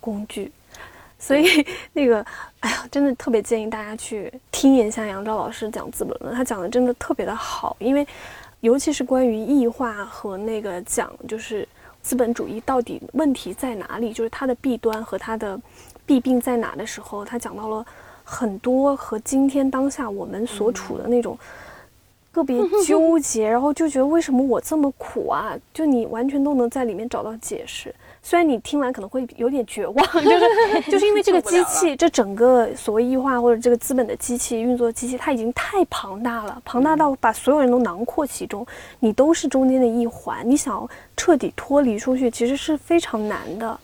[0.00, 0.50] 工具。
[1.18, 2.24] 所以，那个，
[2.60, 8.06] 哎呀，真的特别建议大家去听一下杨照老师讲《资本论》，他讲的真的特别的好，因为
[8.60, 11.66] 尤其是关于异化和那个讲就是。
[12.02, 14.10] 资本主义到底问题在哪里？
[14.10, 15.60] 就是它的弊端和它的
[16.06, 17.84] 弊病在哪的时候，他讲到了
[18.24, 21.38] 很多和今天当下我们所处的那种
[22.32, 22.56] 个别
[22.86, 25.56] 纠结，然后就觉得为什么我这么苦啊？
[25.74, 27.94] 就你完全都能在里面找到解释。
[28.22, 38.66] 虽然你听完可能会有点绝望， 就是就是因为这个 机器，这整个所谓异化或者这个资本的机器运作机器，它已经太庞大了，庞大到把所有人都囊括其中，
[38.98, 43.78] 你都是中间的一环，你想要彻底脱离出去，其实是非常难的。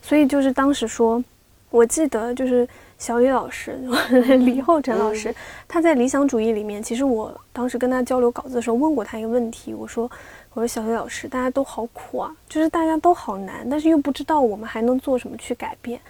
[0.00, 1.22] 所以就是当时说，
[1.70, 2.66] 我记得就是
[3.00, 3.76] 小李老师，
[4.38, 5.34] 李厚辰老师，
[5.66, 10.08] 他在理想主义里面，其实我当时跟他交流稿子的时候问过他一个问题，我说。
[10.52, 16.00] 我说小学老师，大家都好苦啊，就是大家都好难，但是又不知道我们还能做什么去改变。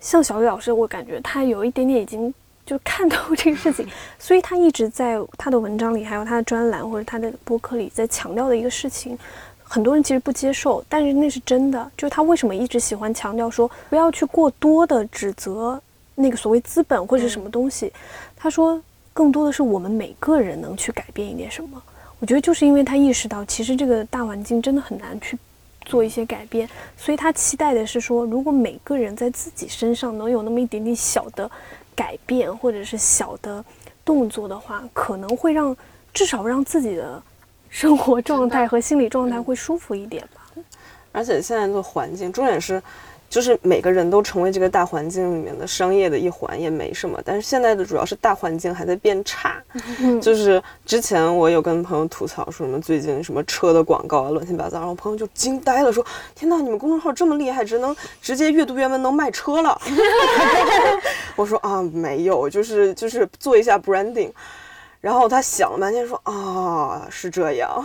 [0.00, 2.32] 像小雨老师，我感觉他有一点点已经
[2.64, 3.86] 就看透这个事情，
[4.18, 9.16] 所以他一直在他的文章里，还有他的专栏或者他的博客里，在强调的一个事情，
[9.62, 11.90] 很多人其实不接受，但是那是真的。
[11.94, 15.78] 就是他为什么一直喜欢强调说，不要去过多的指责
[16.22, 17.92] 那个所谓资本或者什么东西。
[18.36, 18.80] 他说，
[19.12, 21.82] 更多的是我们每个人能去改变一点什么。
[22.18, 25.36] 我觉得就是因为他意识到，其实这个大环境真的很难去
[25.84, 31.50] 做一些改变，所以他期待的是说，如果每个人在自己身上能有那么一点点小的
[31.94, 33.64] 改变，或者是小的
[34.04, 35.76] 动作的话，可能会让
[36.14, 37.20] 至少让自己的
[37.68, 40.62] 生活状态和心理状态会舒服一点吧。
[41.10, 42.82] 而且现在的环境，重点是。
[43.32, 49.56] 就是每个人都成为这个大环境里面的商业的一环也没什么，但是现在的主要是大环境还在变差。
[50.20, 56.04] 就是之前我有跟朋友吐槽说什么最近什么车的广告啊乱七八糟，然后朋友就惊呆了，说
[56.34, 59.80] 天呐，你们公众号这么厉害，只能直接阅读原文能卖车了。
[61.34, 64.30] 我说啊没有，就是就是做一下 branding。
[65.00, 67.82] 然后他想了半天说啊是这样，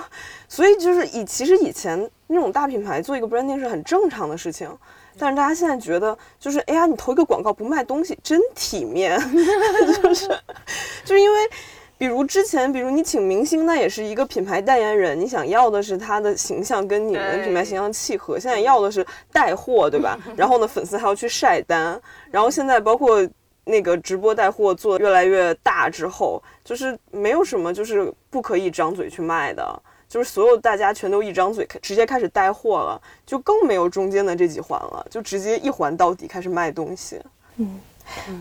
[0.49, 4.69] 所以就是以其实以前那种大品牌做一个 branding 是很正常的事情。
[5.17, 9.19] 但是大家现在觉得，就是哎呀，你投一个广告不卖东西，真体面，
[10.01, 10.27] 就是，
[11.03, 11.39] 就是因为，
[11.97, 18.39] 比如之前，比如你请明星，那也是一个品牌代言人，你想要的是他的形象跟你们品牌形象契合。
[18.39, 20.17] 现在要的是带货，对吧？
[20.35, 21.99] 然后呢，粉丝还要去晒单。
[22.29, 23.27] 然后现在包括
[23.65, 29.81] 那个直播带货做越来越大之后，就是没有什么就是不可以张嘴去卖的。
[30.09, 37.19] 就是所有大家全都一张嘴，直接开始带货了，就更没有中间的这几环了，就直接一环到底开始卖东西。
[37.57, 37.79] 嗯，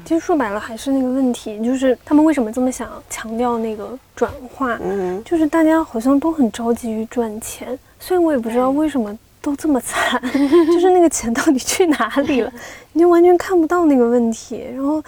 [0.05, 4.79] 其实说白了还是那个问题，就是他们为什么这么想强调那个转化？
[4.81, 12.53] 嗯，就是大家好像都很着急于赚钱，虽然我也不知道为什么都这么惨， 就是那个钱到底去哪里了，
[12.93, 14.65] 你就完全看不到那个问题。
[14.75, 15.03] 然后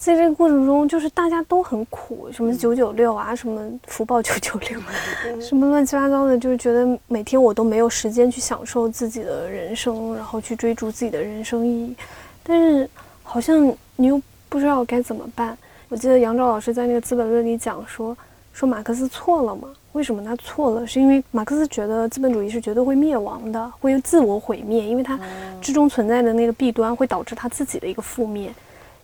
[0.00, 4.80] 在这个过程中，就是大家都很苦，什么九九六啊，什么福报九九六，
[5.38, 11.94] 什么乱七八糟的，就是觉得每天我都没有时间去享受自己的人生，然后去追逐自己的人生意义，
[12.42, 12.88] 但是
[13.22, 15.54] 好像你又不知道该怎么办。
[15.90, 18.16] 我记得杨照老师在那个《资本论》里讲说，
[18.54, 19.68] 说马克思错了嘛？
[19.92, 20.86] 为什么他错了？
[20.86, 25.20] 是因为马克思觉得资本主义是绝对会灭亡的，会自我毁灭，因为它
[25.60, 28.50] 之中存在的那个弊端会导致他自己的一个覆灭。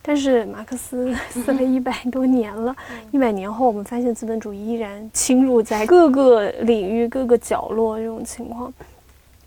[0.09, 2.73] 但是马克思死了一百多年了，
[3.11, 8.73] 一百年后我们发现资本主义依然侵入在各个领域、各个角落这种情况。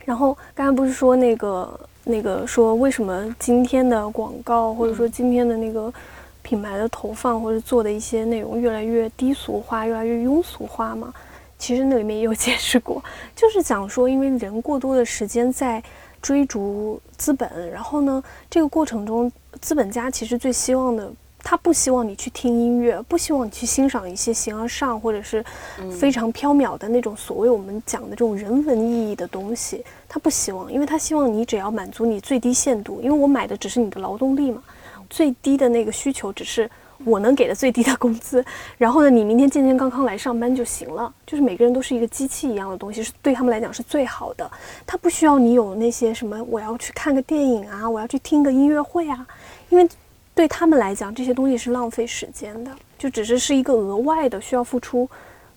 [0.03, 5.93] 然后刚才不是说那个那个说为什么今天的广告或者说今天的那个
[6.41, 11.13] 品牌的投放或者做的一些内容越来越低俗化、越来越庸俗化吗？
[11.57, 13.01] 其实那里面也有解释过，
[13.33, 15.81] 就是讲说因为人过多的时间在
[16.21, 21.11] 追逐资本，然后呢，这个过程中资本家其实最希望的。
[21.41, 25.43] 他不希望你去听音乐，不希望你去欣赏一些形而上或者是
[25.89, 29.81] 非常缥缈的那种所谓我们讲的这种人文意义的东西。
[30.09, 34.61] 他不希望，因为他希望你只要满足你最低限度，因为我买的只是你的劳动力嘛，
[35.09, 36.69] 最低的那个需求只是
[37.05, 38.43] 我能给的最低的工资。
[38.77, 41.13] 然后呢，你明天健健康康来上班就行了。
[41.25, 44.49] 就是每个人都是一个机器一样的东西，是对他们来讲是最好的。
[44.85, 49.27] 他不需要你有那些什么，我要去看个电影啊，我要去听个音乐会啊，
[49.69, 49.87] 因为。
[50.35, 55.09] 对他们来讲，这些东西是浪费时间的，就只是是一个额外的需要付出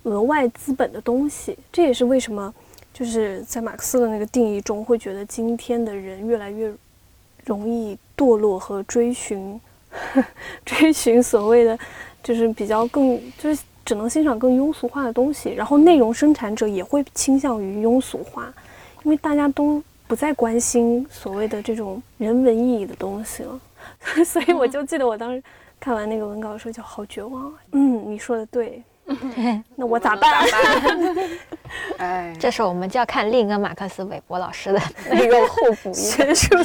[0.02, 1.56] 额外资本的东西。
[1.70, 2.52] 这也是为什么，
[2.92, 6.74] 就是在马克思的那个定义中，会觉得今天的人越来越
[7.44, 9.60] 容易堕落和追寻
[10.64, 11.78] 追寻所谓的，
[12.22, 15.50] 就是比较更就是只能欣赏更庸俗化的东西。
[15.50, 18.52] 然后内容生产者也会倾向于庸俗化，
[19.04, 23.60] 因为大家都不再关心所谓的这种人文意义的东西了。
[24.24, 25.42] 所以我就记得我当时
[25.80, 27.52] 看完那个文稿的时候就好绝望。
[27.72, 28.82] 嗯，你说的对。
[29.76, 30.32] 那我咋办？
[31.98, 34.80] 哎， 这时候我们就要看另一个马克思韦伯老师的
[35.10, 36.56] 内容互补，学术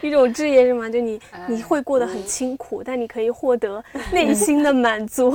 [0.00, 0.88] 一种职业是吗？
[0.88, 5.30] 就你你会过得很清苦，但你可以获得内心的满足。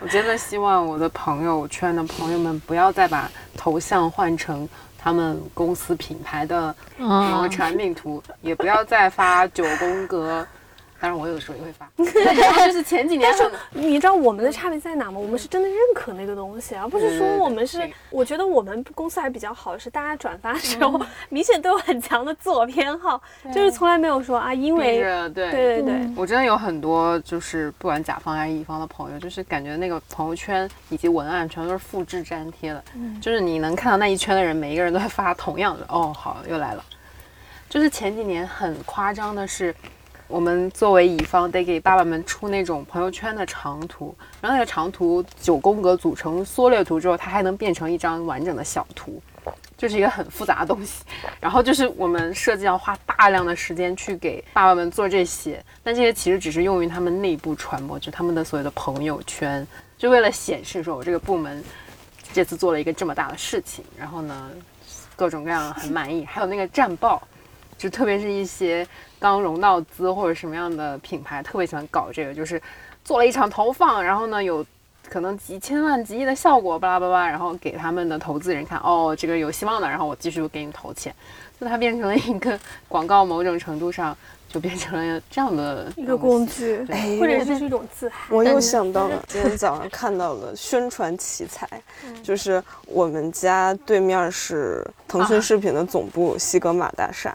[0.00, 4.68] 我真的希望我的朋友圈的朋友们不要再把头像换成。
[4.96, 10.46] 他们公司品牌的什么产品图，也不要再发九宫格。
[11.04, 11.86] 当然，我有的时候也会发。
[12.66, 15.18] 就是前几年，但是你知道我们的差别在哪吗？
[15.18, 17.86] 我们是真的认可那个东西，而不是说我们是。
[18.08, 20.98] 我觉得我们公司还比较好，是大家转发的时候
[21.28, 23.20] 明显都有很强的自我偏好，
[23.52, 24.98] 就是从来没有说啊，因为
[25.34, 26.10] 对对对对。
[26.16, 32.82] 我真的有很多就是不管甲方还是乙方的朋友，就是感觉那个朋友圈以及文案全都是复制粘贴的，
[33.20, 35.84] 就是你能看到那一圈的人，每一个人都在发同样的。
[35.90, 36.82] 哦，好，又来了。
[37.68, 39.74] 就是前几年很夸张的是。
[40.26, 49.22] 我们作为乙方，得给爸爸们出那种朋友圈的长图，然后那个长图九宫格组成缩略图之后，它还能变成一张完整的小图，
[49.76, 51.04] 就是一个很复杂的东西。
[51.40, 59.66] 然后就是我们设计要花大量的时间去给爸爸们做这些，但这些其实只是用于他们内部传播，就他们的所谓的朋友圈，
[59.98, 61.62] 就为了显示说我这个部门
[62.32, 64.50] 这次做了一个这么大的事情，然后呢，
[65.14, 66.24] 各种各样很满意。
[66.24, 67.22] 还有那个战报。
[67.76, 68.86] 就特别是一些
[69.24, 72.60] 刚融到资或者什么样的品牌，特别喜欢搞这个，就是
[73.02, 74.62] 做了一场投放，然后呢有
[75.08, 81.14] 可能几千万、几亿的效果，巴拉巴拉，然后给他们的投资人看，哦，这个有希望的，然后我继续给你投钱，
[81.58, 84.14] 就它变成了一个广告，某种程度上
[84.46, 86.84] 就变成了这样的一个工具，
[87.18, 88.26] 或者是一种自嗨。
[88.28, 91.66] 我又想到了 今天早上看到了宣传奇才，
[92.22, 97.34] 就是我们家对面是腾讯视频的总部西格玛大厦。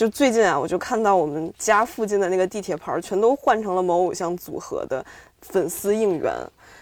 [0.00, 5.04] 就最近啊，我就看到我们家附近的那个地铁牌全都换成了某偶像组合的
[5.42, 6.32] 粉丝应援，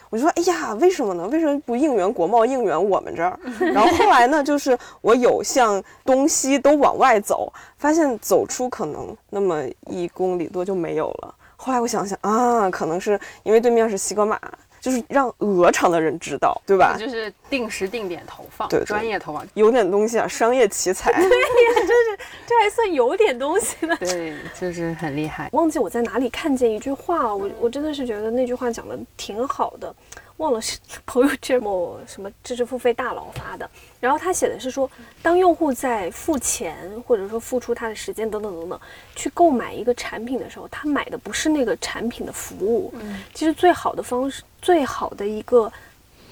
[0.08, 1.26] 我就说，哎呀，为什么呢？
[1.26, 3.36] 为什么不应援国贸，应援我们这儿？
[3.58, 11.34] 然后后来呢，就是我有向东西都往外走，发现走出可能那么一公里多就没有了。
[11.56, 14.38] 后来我想想啊，可能是因为对面是西格玛。
[14.80, 16.96] 就是让鹅厂的人知道，对吧？
[16.98, 21.12] 就是定时定点投放，对，专业投放，有点东西啊，商业奇才。
[21.12, 23.96] 对呀，就是这还算有点东西呢。
[24.00, 25.48] 对，就是很厉害。
[25.52, 29.94] 忘记我在哪里看见一句话，我我真的是觉得那句话讲的挺好的。
[30.38, 33.68] 忘了是朋友圈某什么知识付费大佬发的，
[34.00, 34.90] 然后他写的是说，
[35.22, 36.76] 当用户在付钱
[37.06, 38.80] 或者说付出他的时间等等等等
[39.14, 42.92] 去购买一个产品的时候，他买的不是那个产品的服务，
[43.34, 45.70] 其实最好的方式，最好的一个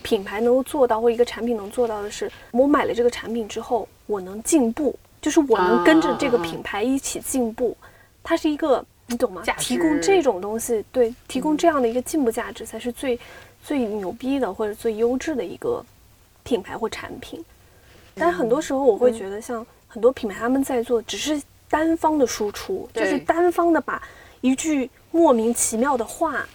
[0.02, 7.76] 品牌能够做到或一个产品能做到的是，我买了这个产品之后，我能进步，就是我能跟着这个品牌一起进步，
[8.22, 8.84] 它是一个。
[9.08, 9.40] 你懂吗？
[9.56, 13.16] 提供这种东西，对，提供这样的一个进步价值，才是最
[13.66, 15.84] 最牛逼的或者最优质的一个
[16.44, 17.44] 品牌或产品。
[18.14, 24.00] 但很多时候，我会觉得，像很多品牌他们在做，只是单方的输出，就是单方的把
[24.40, 26.46] 一句莫名其妙的话，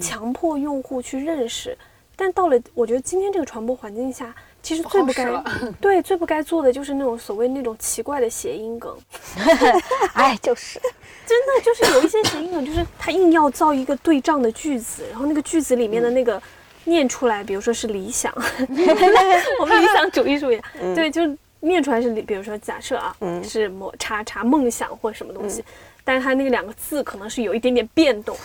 [0.00, 1.76] 强迫用户去认识。
[2.14, 4.32] 但到了我觉得今天这个传播环境下，
[4.62, 5.26] 其实最不该
[5.80, 8.96] 对最不该做的就是那种所谓那种奇怪的谐音梗。
[10.14, 10.80] 哎，就是
[11.26, 16.40] 真的就是有一些谐音梗，就是他硬要造一个对仗的句子，然后那个句子里面的那个
[16.84, 18.32] 念出来，比如说是理想，
[19.58, 20.60] 我们理想主义主义，
[20.94, 21.22] 对，就
[21.60, 25.64] 念出来是，比如说假设啊，嗯是抹叉叉梦想或者什么东西，
[26.04, 28.36] 但是它那个两个字可能是有一点点变动，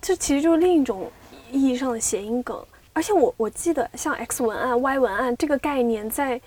[0.00, 1.10] 这其实就是另一种
[1.50, 2.58] 意义上的谐音梗。
[2.98, 6.40] 而且我我记得像 X 文案、Y 文案这个概念在。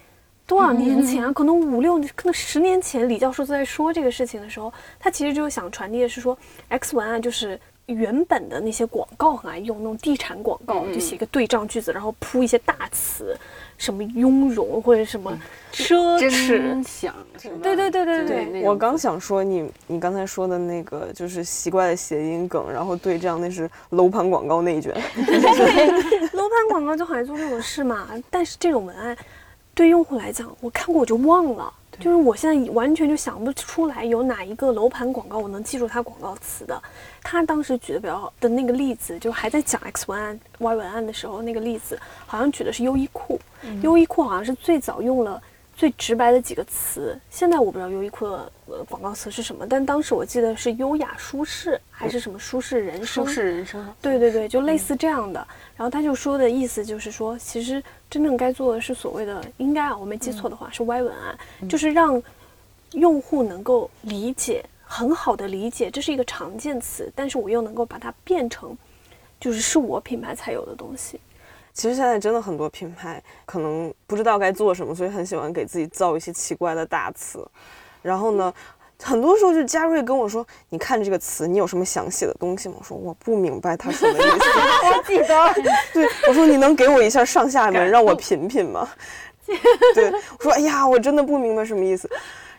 [0.47, 1.31] 多少年前啊？
[1.31, 6.37] 可能五六，可能十年前，李教授在说这个事情的时候，他其实就是想传递的是说
[6.67, 7.57] ，X 文案就是
[7.91, 13.37] 原本的那些广告很爱用那种地产广告，就写一个对仗句子，然后铺一些大词，
[13.77, 15.31] 什么雍容或者什么
[15.73, 17.57] 奢侈，想什么？
[17.61, 24.93] 对对对对对我刚想说你，你刚才说的那个就是奇怪的谐音梗，然后对这样那是楼盘广告那一卷，
[26.33, 28.09] 楼盘广告就很爱做这种事嘛。
[28.29, 29.15] 但是这种文案
[29.73, 31.73] 对用户来讲，我看过我就忘了。
[31.99, 36.81] 就是我现在完全就想不出来有哪一个楼盘广告我能记住它广告词的。
[37.21, 43.39] 他当时举的比较好的那个例子，就还在讲 X 文案、Y 文案的时候，那个例子好像举的是优衣库。
[43.83, 45.39] 优衣库好像是最早用了
[45.75, 47.19] 最直白的几个词。
[47.29, 53.25] 现在我不知道优衣库的呃广告词是什么，但当时我记得是优雅舒适还是什么舒适人生。
[53.25, 53.93] 舒适人生。
[54.01, 55.39] 对对对，就类似这样的。
[55.75, 62.21] 然后他就说的意思就是说，其实真正该做的是所谓的，应该啊，我没记错的话、是 Y 文案，就是让
[62.91, 68.77] 用户能够理解，很好的理解，这是一个常见词，但是我又能够把它变成，
[69.39, 71.19] 就是是我品牌才有的东西。
[71.73, 77.47] 其实现在真的很多品牌可能不知道该做什么，所以很喜欢给自己造一些奇怪的大词。
[78.01, 78.53] 然后呢，
[79.01, 84.37] 很多时候就嘉瑞跟我说：“你看这个词，你有什么想写的东西吗？”我说：“我不明白他说的意思。
[84.85, 85.53] ”我记得，
[85.93, 88.87] 对，我说：“你能给我一下上下文，让我品品吗？
[89.95, 92.09] ”对，我说：“哎呀，我真的不明白什么意思。”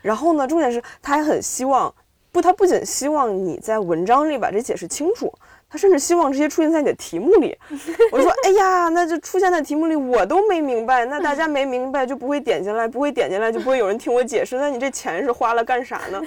[0.03, 1.93] 然后呢，重点是他还很希望，
[2.33, 5.33] 不，他不仅希望你在文章里把这解释清楚。
[5.73, 7.57] 他甚至希望这些出现在你的题目里。
[8.13, 14.59] 我说，哎呀，那就出现在题目里，我都没明白，那大家没明白就不会点进来，不会点进来就不会有人听我解释。
[14.59, 16.21] 那你这钱是花了干啥呢？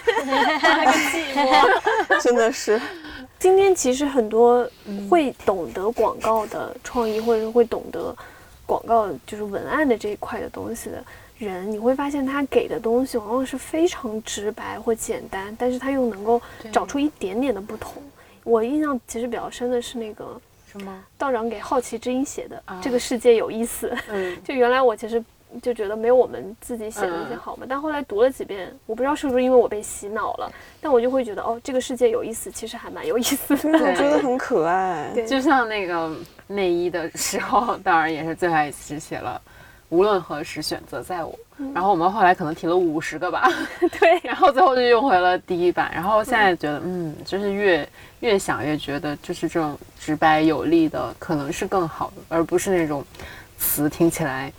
[2.20, 2.82] 真的是，
[3.38, 4.68] 今天其实很多
[5.08, 8.16] 会懂得广告的创意，或者是会懂得
[8.66, 11.04] 广告就是文案的这一块的东西的
[11.38, 16.42] 人，你会发现他给的东西往往是非常直白或简单，但是他又能够
[16.72, 18.02] 找出一点点的不同。
[18.46, 20.40] 我印象其实比较深的是那个
[20.72, 21.04] 什么？
[21.18, 25.22] 道长给好奇之音写的《这个世界有意思》，嗯， 就原来我其实
[25.62, 33.70] 就觉得没有我们自己写的那些好嘛，但后来读了几遍，我不知道是不是因为我被洗脑了，但我就会觉得哦，这个世界有意思，其实还蛮有意思的。
[33.80, 35.12] 我觉得很可爱。
[35.28, 36.16] 就像那个
[36.48, 39.42] 内衣的时候， 当然也是最开始写了。
[39.90, 41.38] 无论何时选择在我，
[41.74, 43.48] 然后我们后来可能提了五十个吧，
[44.00, 47.88] 对，然后最后就用回了第一版，然后现在觉得，嗯，就是越
[48.22, 53.06] 越想越觉得，就是这种直白有力的可能是更好的，而不是那种
[53.58, 54.52] 词听起来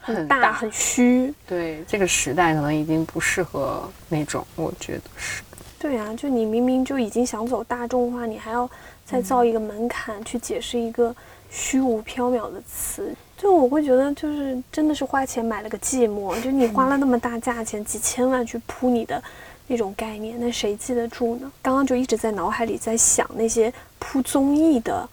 [0.00, 1.32] 很大很虚。
[1.46, 5.42] 对，这个时代可能已经不适合那种，我觉得是。
[5.78, 8.68] 对啊，就你明明就已经想走大众化，你还要
[9.04, 11.14] 再造一个门槛去解释一个
[11.54, 13.14] 虚无缥缈的词。
[13.38, 16.38] 就我会觉得，就是真的是花钱买了个寂寞。
[16.40, 19.22] 就你花了那么大价钱，几千万去铺你的
[19.68, 21.52] 那种概念，那谁记得住呢？
[21.62, 25.08] 刚刚就一直在脑海里在想那些铺综艺的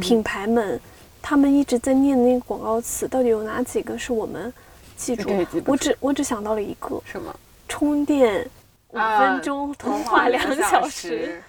[0.00, 0.80] 品 牌们，
[1.20, 4.52] 他们一直在念那个广告词，到底有哪几个是我们
[4.96, 5.28] 记住？
[5.66, 7.34] 我只我只想到了一个，什么？
[7.68, 8.48] 充电
[8.90, 11.42] 五分钟，通话两 小时。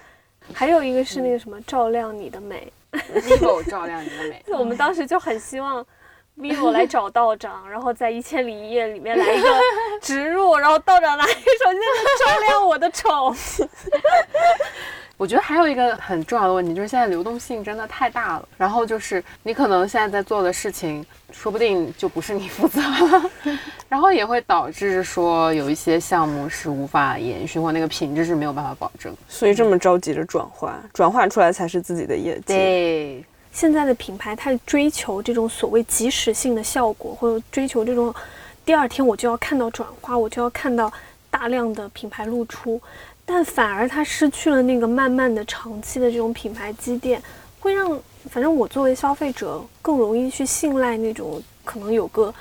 [0.52, 2.72] 还有一个是那个什么，照亮你的美
[3.14, 4.44] ，vivo 照亮你的美。
[4.58, 5.84] 我们当时就很希望。
[6.36, 9.48] vivo 来找道长，然后在一千零一夜里面来一个
[10.02, 11.78] 植入，然后道长拿一手机
[12.18, 13.32] 照亮我的丑。
[15.16, 18.48] 我觉得还有一个很重要的问题，就是现在流动性真的太大了。
[18.58, 23.30] 然后就是你可能现在在做的事情，说不定就不是你负责了，
[23.88, 29.14] 然后也会导致说有一些项目是无法延续，或那个品质是没有办法保证。
[29.28, 32.42] 所以这么着急着转化，转化出来才是自己的业绩。
[32.48, 38.12] 对，现在的品牌太追求这种所谓即时性的效果，或者追求这种
[38.64, 40.92] 第二天我就要看到转化，我就要看到
[41.30, 42.80] 大量的品牌露出，
[43.26, 47.22] 但反而它失去了那个慢慢的长期的这种品牌积淀，
[47.58, 47.98] 会让
[48.30, 52.32] 反正我作为消费者更容易去信赖那种可能有个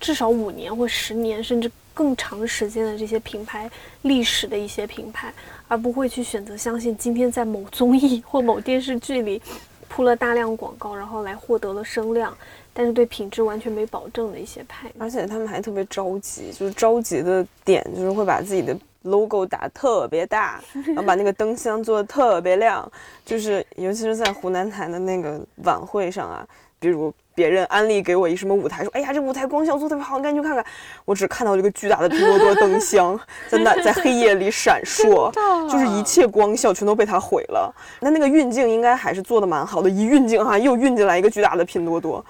[0.00, 3.70] 至少五年或十年甚至更长时间的这些品牌
[4.02, 5.32] 历史的一些品牌，
[5.68, 9.40] 而不会去选择相信今天在某综艺 或某电视剧里
[9.88, 12.36] 铺了大量广告，然后来获得了声量，
[12.72, 14.94] 但是对品质完全没保证的一些牌子。
[14.98, 22.90] 而且他们还特别着急，就是着急的点就是会把自己的 logo 打特别大， 然后把那个灯箱做的特别亮，
[23.24, 26.46] 就是尤其是在湖南台的那个晚会上啊，
[26.78, 30.64] 比如别人安利给我一什么舞台，说哎呀这舞台光效做特别好，你赶紧去看看。
[31.04, 35.32] 我只看到这个巨大的拼多多灯箱在那在黑夜里闪烁，
[35.70, 37.74] 就是一切光效全都被它毁了。
[38.00, 42.24] 那那个运镜应该还是做的蛮好的，一运镜哈又运进来一个巨大的拼多多。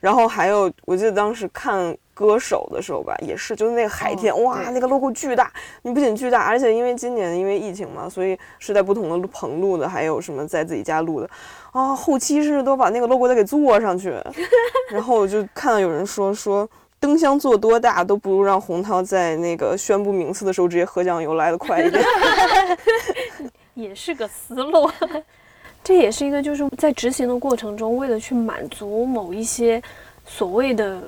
[0.00, 5.52] 然后还有，我记得当时看歌手的时候吧，也是，就是那个海天，哇，那个 logo 巨大，
[5.82, 11.28] 你不仅巨大，而且因为今年因为疫情嘛，所以是在不同的棚录的，还有什么在自己家录的，
[11.72, 14.14] 啊，后期甚至都把那个 logo 再给做上去，
[14.90, 16.66] 然后我就看到有人说说。
[17.00, 22.02] 灯箱做多大都不如让洪涛在那个宣布名次的时候直接喝酱油来的快一点。
[23.74, 24.90] 也是个思路。
[25.84, 29.82] 这也是一个就是在执行的过程中，为了去满足某一些
[30.24, 31.02] 所谓的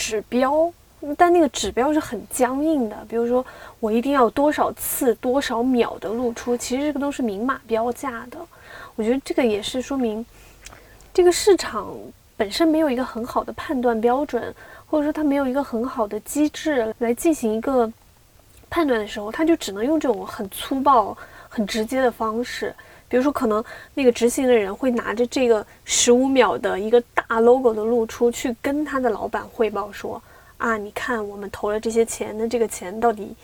[0.00, 0.72] 指标，
[1.14, 2.96] 但那个指标是很僵硬的。
[3.06, 3.44] 比如说，
[3.80, 8.38] 我一定要多少次、多少秒的露出，其实这个都是明码标价的。
[8.96, 10.24] 我觉得这个也是说明，
[11.12, 11.94] 这个市场
[12.34, 14.54] 本身没有一个很好的判断标准，
[14.86, 17.92] 或者说它没有一个很好的机制来进行一个
[18.70, 21.14] 判断的时候，它就只能用这种很粗暴、
[21.46, 22.74] 很直接的方式。
[23.10, 30.22] 比如说，可能那个执行的人会拿着这个十五秒的一个大 logo 的露出去跟他的老板汇报说
[30.58, 33.34] ：“啊，你看我们投了这些钱，那这个钱到底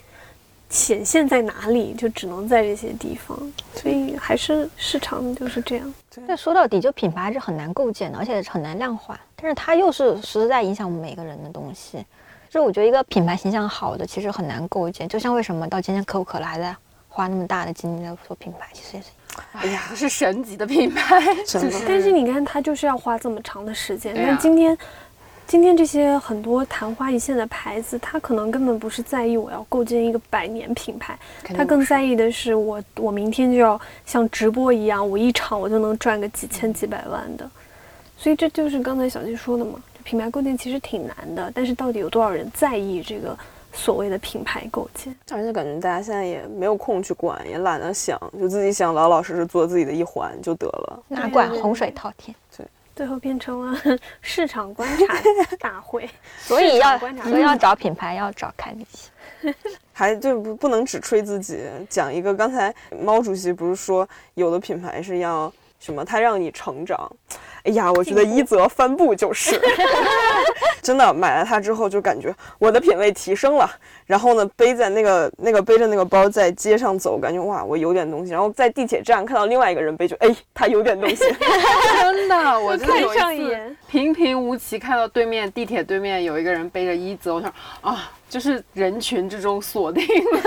[0.70, 1.94] 显现在哪里？
[1.94, 3.36] 就只能在这些地方。
[3.74, 5.94] 所以还是市场就是这样。
[6.28, 9.18] 但说到底，就品牌是很难构建的，而且很难量化。
[9.34, 11.98] 但是它又是实实在影响我们每个人的东西。
[12.48, 15.08] 就是我觉得一个品牌形象好的，其实很难构建。
[15.08, 16.74] 就像为什么到今天可口可乐还在
[17.16, 19.08] 花那么大的精力在做品牌，其实也是。
[19.52, 24.14] 哎呀，是神级的品牌， 真的但是你看，他就是要花这么长的时间。
[24.14, 24.76] 那今天，
[25.46, 31.18] 今天这些很多昙花一现的牌子，他可能根本不是在意我要构建一个百年品牌，
[31.56, 37.50] 他更在意的是我我明天就要像直播一样，我一场我就能赚个几千几百万的。
[38.18, 43.38] 所以这就是刚才小金说的嘛，品牌构建其实挺难的，但是到底有多少人在意这个
[43.76, 45.14] 所谓的品牌构建？
[45.30, 51.02] 而且感觉大家现在也没有空去管，也懒得想，就自己想老老实实做自己的一环就得了。
[51.08, 52.34] 哪管洪水滔天？
[52.56, 52.66] 对
[52.96, 53.78] 最后变成了
[54.22, 55.22] 市场观察
[55.60, 56.08] 大会。
[56.40, 59.10] 所以要观察所以要找品牌，要找凯米奇。
[59.92, 61.60] 还就不不能只吹自己，
[61.90, 67.10] 讲一个刚才毛主席不是说有的品牌是要什么，他让你成长。
[67.66, 69.60] 哎呀，我觉得一泽帆布就是，
[70.80, 73.68] 真的买了它之后就感觉我的品味提升了。
[74.06, 78.30] 然后呢，背在那个那个背着那个包在街上走，感觉哇，我有点东西。
[78.30, 81.16] 然后在地铁站看到另外一个人背，就哎，他有点东西。
[82.00, 90.40] 真的，我真的有看上一次眼平平无奇看到对面地铁对面有一个人背着一泽，我想啊，就是人群之中锁定了，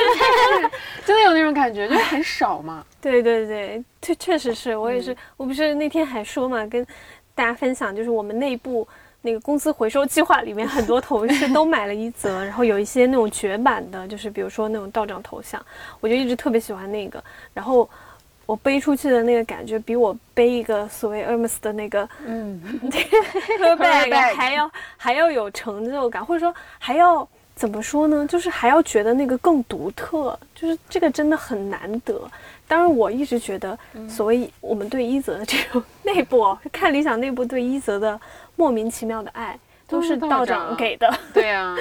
[1.03, 2.85] 真的有那种感觉，就是很少嘛。
[3.01, 6.85] 对对对，确确实是我也是，我不是那天还说嘛，跟
[7.33, 8.87] 大家分享，就是我们内部
[9.23, 15.59] 那个公司回收计划里面，很多 同事都买了一则，然后有一些那种绝版的，就是比如说那种道长头像，
[15.99, 17.23] 我就一直特别喜欢那个，
[17.55, 17.89] 然后。
[18.45, 22.59] 我背出去的那个感觉，比我背一个所谓 Hermes 的那个嗯，
[22.89, 23.77] bag
[24.09, 27.29] bag 还要还要有成就感，或者说还要
[27.59, 28.25] 怎么说呢？
[28.25, 32.17] 就是还要觉得那个更独特，就是这个真的很难得。
[32.65, 38.17] 当然，我一直觉得，所谓我们对一泽的这种 内部哦看理想内部对一泽的
[38.55, 41.13] 莫名其妙的爱，都是道长给的。
[41.33, 41.75] 对啊，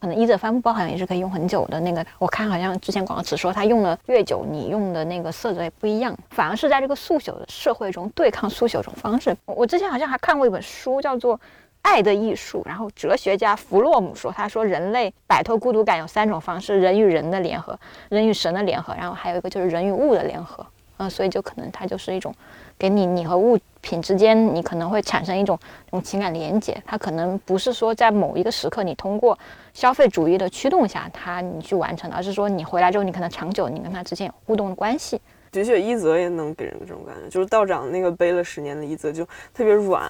[0.00, 9.36] 可能一泽帆布包好像也是可以用很久的那个，我看好像之前广告词说它用的越久，你用的那个色泽也不一样，反而是在这个速朽的社会中对抗速朽这种方式。
[9.46, 11.36] 我我之前好像还看过一本书，叫做
[11.82, 20.64] 《爱的艺术》，然后哲学家弗洛姆说，他说人类摆脱孤独感有三种方式：人与人的联合，人与神的联合，然后还有一个就是人与物的联合。
[21.00, 22.34] 嗯，所以就可能它就是一种
[22.76, 25.56] 给你你和物品之间，你可能会产生一种
[25.86, 26.76] 这种情感连接。
[26.84, 29.38] 它可能不是说在某一个时刻你通过
[29.72, 35.20] 消费主义的驱动下，它你去完成的，而是说你回来之后，你可能长久你跟它之间有互动的关系。
[35.58, 40.08] 的确，一泽也能给人这种感觉，就是道长那个背了十年的一泽就特别软，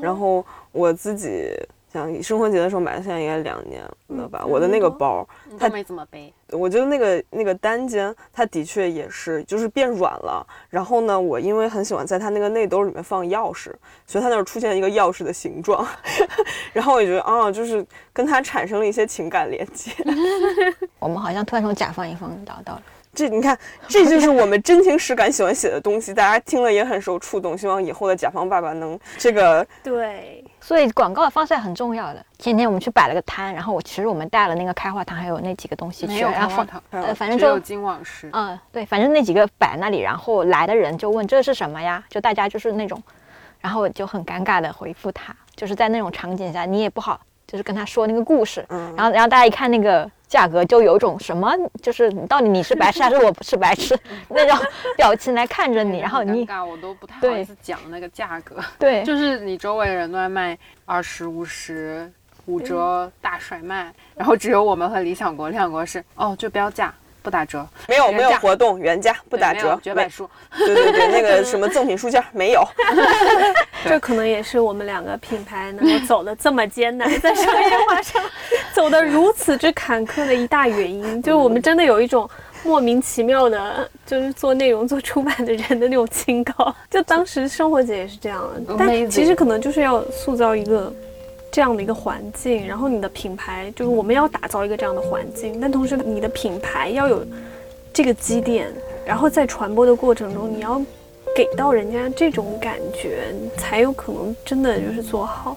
[0.00, 1.50] 然后我自己
[1.92, 4.44] 像生活节的时候买的，现在应该两年了吧。
[4.46, 5.26] 我的那个包，
[5.58, 6.32] 它没怎么背。
[6.50, 10.46] 我觉得那个那个单肩，它的确也是就是变软了。
[10.68, 13.70] 然后呢，我因为很喜欢在它那个内兜里面放钥匙，
[14.06, 15.86] 所以它那儿出现一个钥匙的形状。
[16.72, 19.92] 然后我觉得啊，就是跟它产生了一些情感连接。
[20.98, 22.82] 我们好像突然从甲方乙方聊到了。
[23.14, 23.58] 这你看，
[23.88, 27.56] 这就是我们真情实感喜欢写的东西，大家听了也很受触动。
[27.56, 32.24] 希望以后的甲方爸爸能这个 对，所以广告的方式很重要的。
[32.38, 42.02] 前天我们去摆了个摊，然后我其实我们带了那个开化糖，还有那几个东西去，然后呃，反正就金网石，嗯，对，反正那几个摆那里，然后来的人就问这是什么呀？
[42.08, 43.02] 就大家就是那种，
[43.60, 50.10] 然后就很尴尬的回复他，就是在那种场景下，你也不好就是跟他说那个故事，嗯，然后然后大家一看那个。
[50.32, 53.94] 价格就有种什么，就是到底你是白痴还是 我不是白痴
[54.30, 54.58] 那种
[54.96, 58.56] 表情来看着你，然后你我都不太好意思讲那个价格。
[58.78, 62.10] 对，就是你周围人都在卖二十五十
[62.46, 66.94] 五折大甩卖，然后只有我们和理想国、理想国是哦就标价。
[67.22, 72.62] 不打折，没有没有活动，原价不打折，绝版书，对对对，那个什么赠品书架没有。
[73.88, 78.22] 这可能也是我们两个品牌能够走的这么艰难，在商业化上
[78.74, 82.28] 走的如此之坎坷的一大原因，就是我们真的有一种
[82.64, 86.74] 莫名其妙的，就是做内容做出版的人的那种清高。
[86.90, 88.48] 就当时生活姐也是这样，
[88.78, 90.92] 但其实可能就是要塑造一个。
[91.52, 97.24] 这样的一个环境，然后你的品牌就是我们要打造一个这样的环境，但同时你的品牌要有
[97.92, 98.72] 这个积淀，
[99.04, 100.80] 然后在传播的过程中，你要
[101.36, 105.54] 给到人家这种感觉，才有可能真的就是做好。